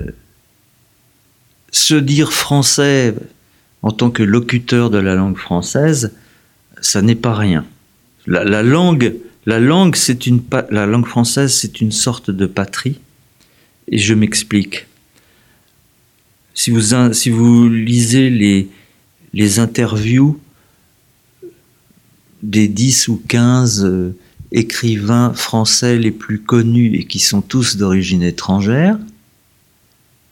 [1.70, 3.14] se dire français
[3.82, 6.12] en tant que locuteur de la langue française,
[6.80, 7.64] ça n'est pas rien.
[8.26, 9.14] La, langue,
[9.46, 13.00] la langue, c'est une la langue française, c'est une sorte de patrie
[13.90, 14.86] et je m'explique.
[16.54, 18.68] Si vous, si vous lisez les,
[19.32, 20.40] les interviews
[22.42, 24.16] des 10 ou 15 euh,
[24.52, 28.98] écrivains français les plus connus et qui sont tous d'origine étrangère,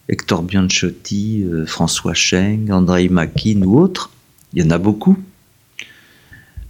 [0.09, 4.11] Hector Bianchotti, euh, François Cheng, André Makin ou autres,
[4.53, 5.19] il y en a beaucoup.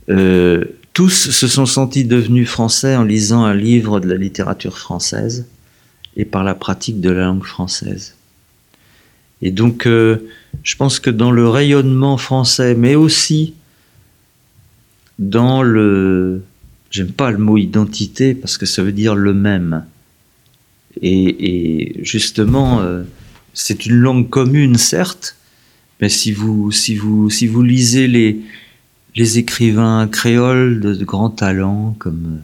[0.09, 5.47] Euh, tous se sont sentis devenus français en lisant un livre de la littérature française
[6.16, 8.14] et par la pratique de la langue française.
[9.42, 10.28] Et donc, euh,
[10.62, 13.54] je pense que dans le rayonnement français, mais aussi
[15.18, 16.42] dans le...
[16.90, 19.84] J'aime pas le mot identité parce que ça veut dire le même.
[21.02, 23.02] Et, justement, euh,
[23.52, 25.36] c'est une langue commune, certes,
[26.00, 28.40] mais si vous, si vous, si vous lisez les,
[29.14, 32.40] les écrivains créoles de, de, grand talent comme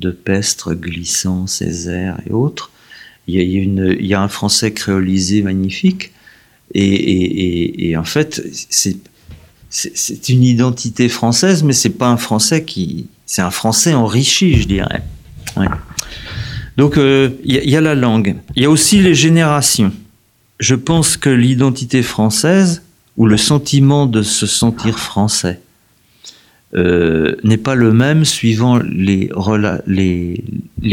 [0.00, 2.70] de Pestre, Glissant, Césaire et autres.
[3.28, 6.12] Il y a, un français créolisé magnifique.
[6.74, 8.98] Et, en fait, c'est,
[10.28, 13.08] une identité française, mais c'est pas un français qui.
[13.24, 15.02] C'est un français enrichi, je dirais.
[16.76, 18.36] Donc, euh, il y, a la langue.
[18.54, 19.92] Il y a aussi les générations.
[20.60, 22.82] Je pense que l'identité française,
[23.16, 25.60] ou le sentiment de se sentir français,
[26.74, 29.30] euh, n'est pas le même suivant les,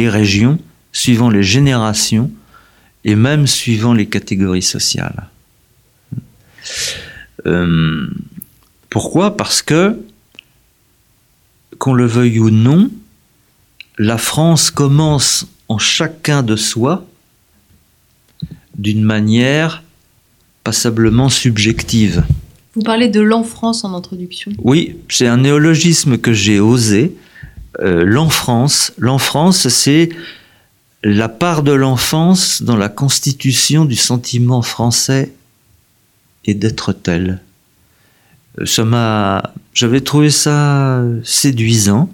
[0.09, 0.59] régions,
[0.91, 2.31] suivant les générations
[3.03, 5.29] et même suivant les catégories sociales.
[7.45, 8.07] Euh,
[8.89, 9.35] pourquoi?
[9.35, 9.99] Parce que,
[11.79, 12.91] qu'on le veuille ou non,
[13.97, 17.05] la France commence en chacun de soi
[18.77, 19.83] d'une manière
[20.63, 22.23] passablement subjective.
[22.75, 24.51] Vous parlez de l'enfance en introduction.
[24.57, 27.15] Oui, c'est un néologisme que j'ai osé.
[27.79, 30.09] Euh, l'enfance, l'enfance, c'est
[31.03, 35.33] la part de l'enfance dans la constitution du sentiment français
[36.45, 37.41] et d'être tel.
[38.59, 42.09] Euh, ça m'a, j'avais trouvé ça séduisant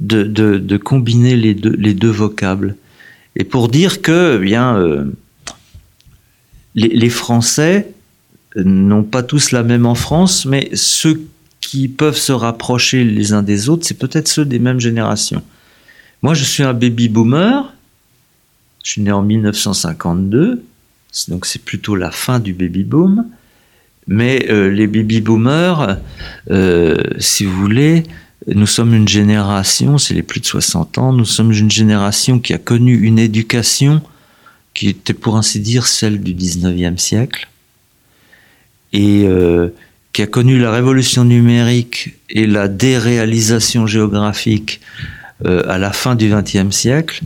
[0.00, 2.76] de, de, combiner les deux, les deux, vocables.
[3.36, 5.04] Et pour dire que, eh bien, euh,
[6.74, 7.92] les Français
[8.56, 11.26] n'ont pas tous la même en France, mais ceux
[11.60, 15.42] qui peuvent se rapprocher les uns des autres, c'est peut-être ceux des mêmes générations.
[16.22, 17.72] Moi, je suis un baby boomer.
[18.84, 20.64] Je suis né en 1952,
[21.28, 23.26] donc c'est plutôt la fin du baby boom.
[24.08, 25.98] Mais euh, les baby boomers,
[26.50, 28.02] euh, si vous voulez,
[28.48, 32.52] nous sommes une génération, c'est les plus de 60 ans, nous sommes une génération qui
[32.54, 34.02] a connu une éducation
[34.74, 37.48] qui était pour ainsi dire celle du 19e siècle
[38.92, 39.68] et euh,
[40.12, 44.80] qui a connu la révolution numérique et la déréalisation géographique
[45.44, 47.22] euh, à la fin du XXe siècle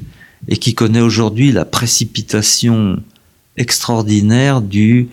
[0.49, 3.03] et qui connaît aujourd'hui la précipitation
[3.57, 5.09] extraordinaire du,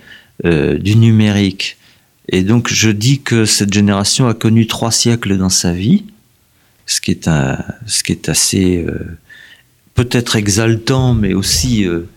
[0.45, 1.77] euh, du numérique.
[2.29, 6.05] Et donc je dis que cette génération a connu trois siècles dans sa vie,
[6.85, 9.17] ce qui est, un, ce qui est assez euh,
[9.95, 12.07] peut-être exaltant, mais aussi euh,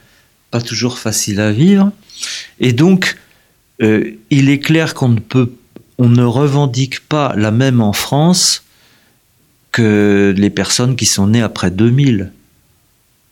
[0.51, 1.91] pas toujours facile à vivre.
[2.61, 3.16] Et donc
[3.82, 5.52] euh, il est clair qu'on ne peut,
[5.98, 8.64] on ne revendique pas la même en France
[9.72, 12.32] que les personnes qui sont nées après 2000.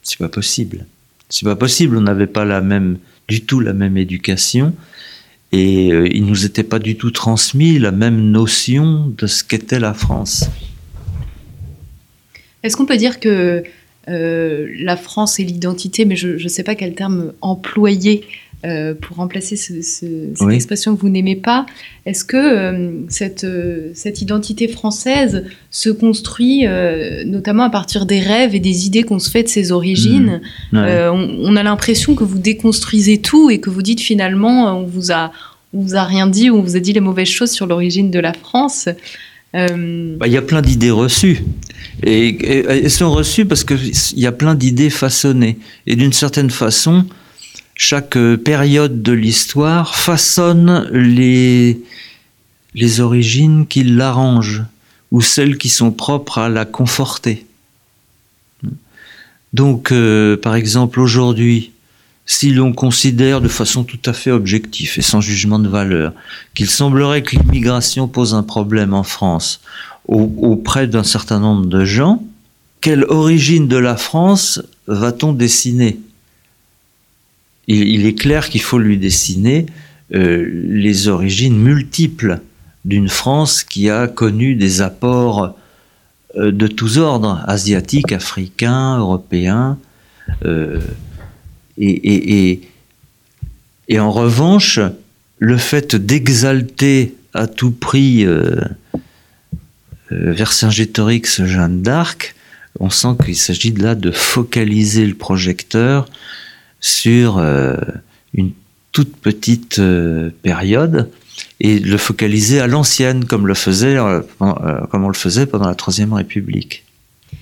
[0.02, 0.86] C'est pas possible.
[1.30, 1.96] C'est pas possible.
[1.96, 4.74] On n'avait pas la même, du tout la même éducation
[5.54, 9.78] et euh, il nous était pas du tout transmis la même notion de ce qu'était
[9.78, 10.50] la France.
[12.64, 13.62] Est-ce qu'on peut dire que
[14.08, 18.24] euh, la France et l'identité, mais je ne sais pas quel terme employer
[18.64, 20.54] euh, pour remplacer ce, ce, cette oui.
[20.54, 21.66] expression que vous n'aimez pas.
[22.06, 26.64] Est-ce que euh, cette, euh, cette, identité française se construit
[27.26, 30.40] notamment à partir des rêves et des idées qu'on se fait de ses origines?
[30.72, 30.78] Mmh.
[30.78, 31.08] Ouais.
[31.08, 35.12] on, on, a l'impression que vous déconstruisez tout et que vous dites finalement on vous
[35.12, 35.30] a,
[35.74, 38.10] on vous a rien dit ou on vous a dit les mauvaises choses sur l'origine
[38.10, 38.88] de la France.
[39.52, 41.44] Il bah, y a plein d'idées reçues.
[42.02, 45.58] Et, et, elles sont reçues parce qu'il y a plein d'idées façonnées.
[45.86, 47.04] Et d'une certaine façon,
[47.74, 51.80] chaque période de l'histoire façonne les,
[52.74, 54.64] les origines qui l'arrangent
[55.10, 57.46] ou celles qui sont propres à la conforter.
[59.52, 61.70] Donc, euh, par exemple, aujourd'hui,
[62.26, 66.12] si l'on considère de façon tout à fait objective et sans jugement de valeur
[66.54, 69.60] qu'il semblerait que l'immigration pose un problème en France
[70.06, 72.22] auprès d'un certain nombre de gens,
[72.80, 75.98] quelle origine de la France va-t-on dessiner?
[77.66, 79.66] Il, est clair qu'il faut lui dessiner
[80.14, 82.40] euh, les origines multiples
[82.84, 85.56] d'une France qui a connu des apports
[86.36, 89.78] euh, de tous ordres, asiatiques, africains, européens.
[90.44, 90.80] Euh,
[91.78, 92.60] et,
[93.98, 94.78] en revanche,
[95.38, 98.24] le fait d'exalter à tout prix
[100.10, 102.34] Vercingétorix, Jeanne d'Arc,
[102.78, 106.06] on sent qu'il s'agit là de focaliser le projecteur
[106.84, 107.76] sur euh,
[108.34, 108.50] une
[108.92, 111.10] toute petite euh, période
[111.58, 115.74] et le focaliser à l'ancienne comme le faisait euh, comme on le faisait pendant la
[115.74, 116.84] troisième République.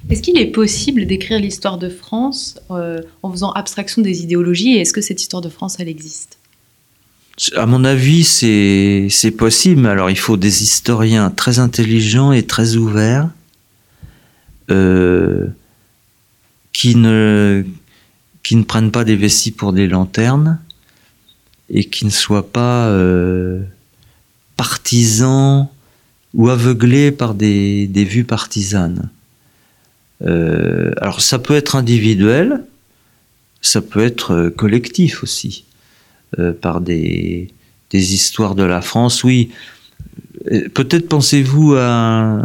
[0.09, 4.83] Est-ce qu'il est possible d'écrire l'histoire de France euh, en faisant abstraction des idéologies et
[4.83, 6.39] est-ce que cette histoire de France elle existe?
[7.57, 9.87] À mon avis, c'est c'est possible.
[9.89, 13.29] Alors il faut des historiens très intelligents et très ouverts
[14.71, 15.49] euh,
[16.73, 17.65] qui ne
[18.43, 20.59] qui ne prennent pas des vessies pour des lanternes
[21.71, 23.63] et qui ne soient pas euh,
[24.57, 25.69] partisans
[26.35, 29.11] ou aveuglés par des, des vues partisanes.
[30.23, 32.65] Euh, alors ça peut être individuel,
[33.61, 35.65] ça peut être euh, collectif aussi,
[36.39, 37.49] euh, par des,
[37.91, 39.25] des histoires de la France.
[39.25, 39.51] Oui,
[40.51, 42.45] Euh, peut-être pensez-vous à,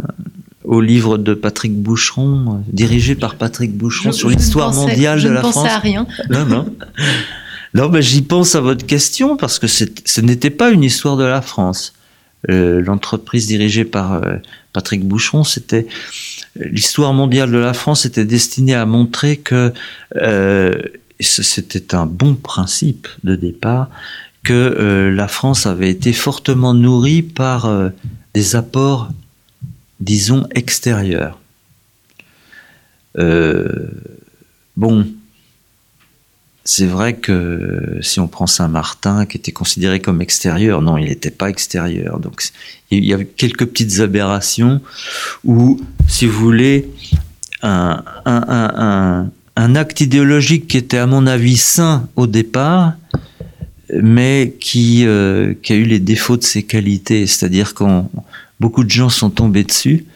[0.68, 5.24] au livre de Patrick Boucheron, euh, dirigé par Patrick Boucheron, Je- sur l'histoire mondiale je
[5.24, 5.70] de ne la pensais France.
[5.70, 6.06] à rien.
[6.30, 6.66] Non, non.
[7.74, 11.24] Non, mais j'y pense à votre question parce que ce n'était pas une histoire de
[11.24, 11.92] la France.
[12.50, 14.36] Euh, L'entreprise dirigée par euh,
[14.72, 15.86] Patrick Boucheron, c'était
[16.56, 19.72] l'histoire mondiale de la France était destinée à montrer que
[20.16, 20.72] euh,
[21.20, 23.88] c'était un bon principe de départ
[24.44, 27.68] que la France avait été fortement nourrie par
[28.34, 29.08] des apports,
[30.00, 31.38] disons, extérieurs.
[33.18, 33.88] Euh,
[34.76, 35.06] bon,
[36.64, 41.30] c'est vrai que si on prend Saint-Martin, qui était considéré comme extérieur, non, il n'était
[41.30, 42.20] pas extérieur.
[42.20, 42.42] Donc
[42.90, 44.80] il y avait quelques petites aberrations
[45.44, 46.88] où, si vous voulez,
[47.62, 52.92] un, un, un acte idéologique qui était, à mon avis, sain au départ,
[53.92, 57.26] mais qui, euh, qui a eu les défauts de ses qualités.
[57.26, 58.08] C'est-à-dire qu'on
[58.60, 60.06] beaucoup de gens sont tombés dessus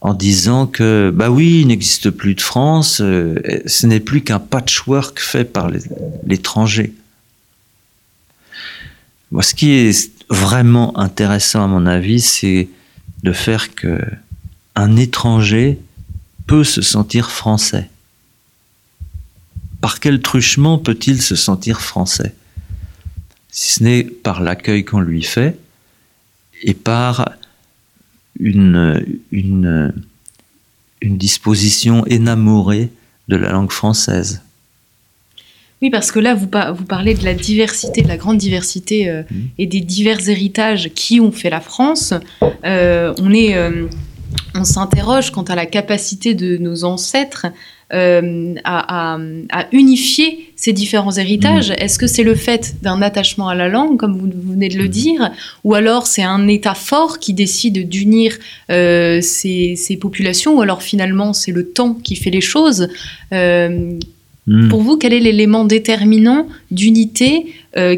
[0.00, 4.38] en disant que bah oui, il n'existe plus de France, euh, ce n'est plus qu'un
[4.38, 5.70] patchwork fait par
[6.24, 6.94] l'étranger.
[9.32, 12.68] Moi, ce qui est vraiment intéressant à mon avis, c'est
[13.22, 13.98] de faire que
[14.74, 15.78] un étranger
[16.46, 17.90] peut se sentir français.
[19.80, 22.34] Par quel truchement peut-il se sentir français?
[23.50, 25.58] Si ce n'est par l'accueil qu'on lui fait
[26.62, 27.30] et par
[28.40, 29.92] une, une,
[31.00, 32.90] une disposition énamorée
[33.28, 34.42] de la langue française.
[35.82, 39.08] Oui, parce que là, vous, par- vous parlez de la diversité, de la grande diversité
[39.10, 39.48] euh, Mhm.
[39.58, 42.14] et des divers héritages qui ont fait la France.
[42.64, 43.86] Euh, on est, euh,
[44.54, 47.46] on s'interroge quant à la capacité de nos ancêtres
[47.94, 49.20] euh, à, à-
[49.52, 51.70] à unifier ces différents héritages.
[51.78, 54.84] Est-ce que c'est le fait d'un attachement à la langue, comme vous, venez de le
[54.84, 54.90] Mhm.
[54.90, 55.30] dire,
[55.64, 58.36] ou alors c'est un État fort qui décide d'unir
[58.70, 62.88] euh, ces, ces populations, ou alors finalement c'est le temps qui fait les choses?
[63.32, 63.92] Euh,
[64.48, 64.68] Hmm.
[64.68, 67.46] pour vous, quel est l'élément déterminant d'unité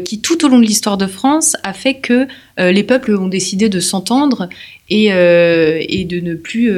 [0.03, 2.25] qui, tout au long de l'histoire de France, a fait que
[2.57, 4.49] les peuples ont décidé de s'entendre
[4.89, 6.71] et, et de ne plus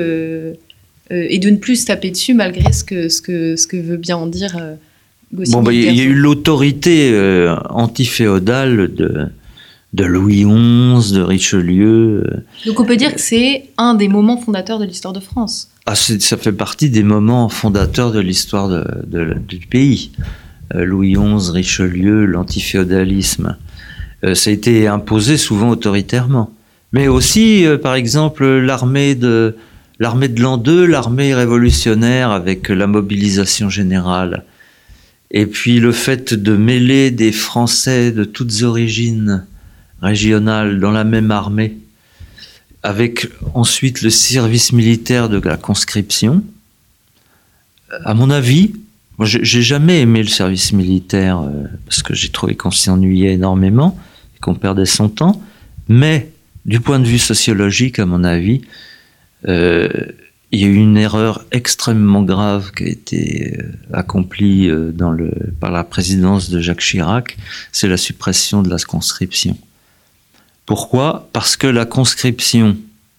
[1.11, 3.97] et de ne plus se taper dessus malgré ce que ce que ce que veut
[3.97, 4.75] bien en dire euh,
[5.33, 9.27] Goscinny Bon, bah, il y a eu l'autorité euh, antiféodale de,
[9.93, 12.23] de Louis XI, de Richelieu.
[12.27, 12.43] euh.
[12.65, 15.69] Donc on peut dire que c'est un des moments fondateurs de l'histoire de France.
[15.85, 20.11] Ah, ça fait partie des moments fondateurs de l'histoire de- de- du pays.
[20.75, 23.57] Euh, Louis XI, Richelieu, l'antiféodalisme.
[24.23, 26.51] Euh, ça a été imposé souvent autoritairement.
[26.93, 29.55] Mais aussi, euh, par exemple, l'armée de
[30.01, 34.45] l'armée de l'an 2, l'armée révolutionnaire avec la mobilisation générale.
[35.29, 39.45] Et puis le fait de mêler des Français de toutes origines
[40.01, 41.77] régionales dans la même armée,
[42.81, 46.43] avec ensuite le service militaire de la conscription.
[48.03, 48.73] À mon avis,
[49.19, 53.33] moi j'ai jamais aimé le service militaire euh, parce que j'ai trouvé qu'on s'y ennuyait
[53.33, 53.99] énormément
[54.35, 55.39] et qu'on perdait son temps,
[55.87, 56.31] mais
[56.65, 58.61] du point de vue sociologique, à mon avis,
[59.47, 59.89] euh,
[60.51, 64.91] il y a eu une erreur extrêmement grave qui a été euh, accomplie euh,
[65.59, 67.37] par la présidence de Jacques Chirac,
[67.71, 69.57] c'est la suppression de la conscription.
[70.65, 71.29] Pourquoi?
[71.31, 72.77] Parce que la conscription,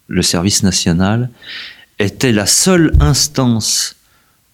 [0.09, 1.31] le service national,
[1.99, 3.97] était la seule instance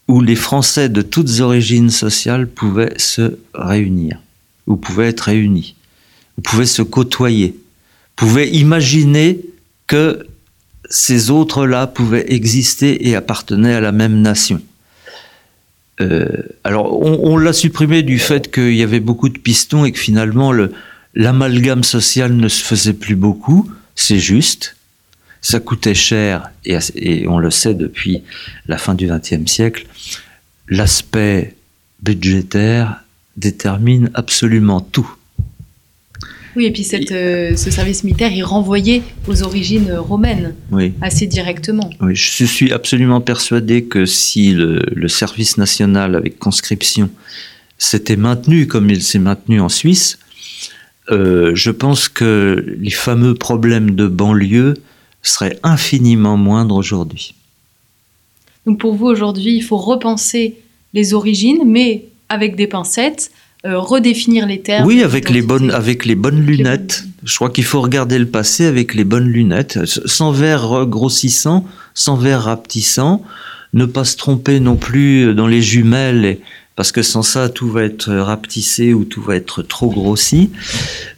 [0.07, 4.21] où les Français de toutes origines sociales pouvaient se réunir,
[4.67, 5.75] ou pouvaient être réunis,
[6.37, 7.57] ou pouvaient se côtoyer,
[8.17, 9.41] pouvaient imaginer
[9.87, 10.27] que
[10.89, 14.61] ces autres-là pouvaient exister et appartenaient à la même nation.
[16.01, 16.27] Euh,
[16.65, 20.53] alors, on, l'a supprimé du fait qu'il y avait beaucoup de pistons et que finalement
[20.53, 20.73] le,
[21.15, 24.77] l'amalgame social ne se faisait plus beaucoup, c'est juste.
[25.41, 28.23] Ça coûtait cher, et, et on le sait depuis
[28.67, 29.87] la fin du XXe siècle,
[30.69, 31.57] l'aspect
[32.03, 33.03] budgétaire
[33.37, 35.11] détermine absolument tout.
[36.59, 40.93] Oui, et puis cette, euh, ce service militaire, il renvoyait aux origines romaines Oui.
[41.01, 41.89] assez directement.
[42.01, 47.11] Oui, je suis absolument persuadé que si le, le service national avec conscription
[47.79, 50.19] s'était maintenu comme il s'est maintenu en Suisse,
[51.13, 54.75] euh, je pense que les fameux problèmes de banlieue
[55.23, 57.35] seraient infiniment moindres aujourd'hui.
[58.67, 60.57] Donc pour vous, aujourd'hui, il faut repenser
[60.93, 63.31] les origines, mais avec des pincettes,
[63.67, 64.87] euh, redéfinir les termes.
[64.87, 67.05] Oui, avec les, bonnes, avec les bonnes lunettes.
[67.25, 72.17] Je crois qu'il faut regarder le passé avec les bonnes lunettes, sans verre grossissant, sans
[72.17, 73.23] verre rapetissant,
[73.73, 76.39] ne pas se tromper non plus dans les jumelles,
[76.79, 80.51] parce que sans ça, tout va être rapetissé ou tout va être trop grossi.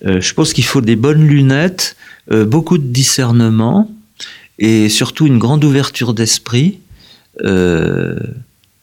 [0.07, 1.97] Euh, je pense qu'il faut des bonnes lunettes,
[2.33, 3.91] euh, beaucoup de discernement
[4.59, 6.79] et surtout une grande ouverture d'esprit.
[7.43, 8.19] Euh,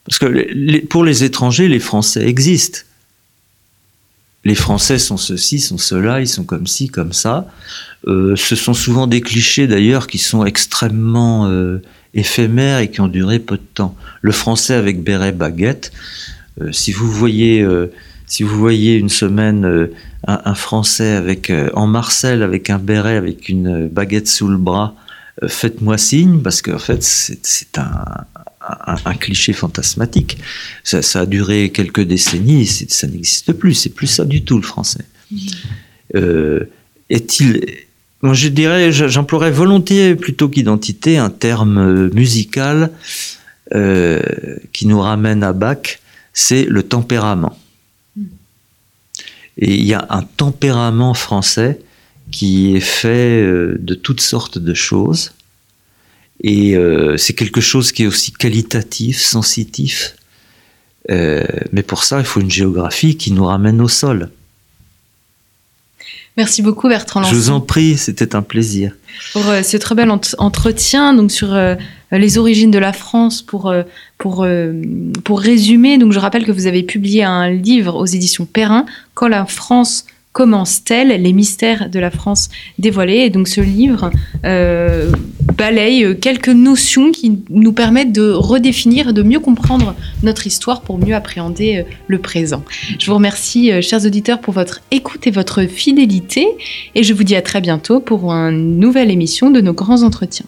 [0.04, 2.78] parce que pour les étrangers, les Français existent.
[4.48, 7.46] Les Français sont ceci, sont cela, ils sont comme ci, comme ça.
[8.06, 11.50] ce sont souvent des clichés d'ailleurs qui sont extrêmement
[12.14, 13.94] éphémères et qui ont duré peu de temps.
[14.22, 15.92] Le Français avec béret baguette,
[16.72, 17.66] si vous voyez
[18.28, 19.92] si vous voyez une semaine euh,
[20.26, 24.94] un, Français avec euh, en Marcel avec un béret, avec une baguette sous le bras,
[25.42, 28.26] euh, faites-moi signe, parce qu'en fait, c'est un,
[29.04, 30.38] un, cliché fantasmatique.
[30.84, 33.74] Ça, a duré quelques décennies, ça n'existe plus.
[33.74, 35.04] C'est plus ça du tout, le français.
[37.10, 37.64] Est-il.
[38.22, 42.90] Moi, je dirais, j'emploierais volontiers, plutôt qu'identité, un terme musical
[43.70, 46.00] qui nous ramène à Bach,
[46.32, 47.58] c'est le tempérament.
[49.58, 51.80] Et il y a un tempérament français
[52.30, 55.32] qui est fait euh, de toutes sortes de choses.
[56.42, 60.14] Et euh, c'est quelque chose qui est aussi qualitatif, sensitif.
[61.10, 64.30] Euh, mais pour ça, il faut une géographie qui nous ramène au sol.
[66.36, 68.92] Merci beaucoup Bertrand Je vous en prie, c'était un plaisir.
[69.32, 70.08] Pour ce très bel
[70.38, 71.58] entretien donc sur
[72.12, 73.72] les origines de la France pour
[74.18, 74.72] pour, euh,
[75.24, 78.84] pour résumer, donc je rappelle que vous avez publié un livre aux éditions Perrin,
[79.14, 80.04] Quand la France
[80.38, 83.24] commence-t-elle Les mystères de la France dévoilés.
[83.24, 84.12] Et donc ce livre
[84.44, 85.10] euh,
[85.56, 91.16] balaye quelques notions qui nous permettent de redéfinir, de mieux comprendre notre histoire pour mieux
[91.16, 92.62] appréhender euh, le présent.
[93.00, 96.46] Je vous remercie, chers auditeurs, pour votre écoute et votre fidélité.
[96.94, 100.46] Et je vous dis à très bientôt pour une nouvelle émission de nos grands entretiens.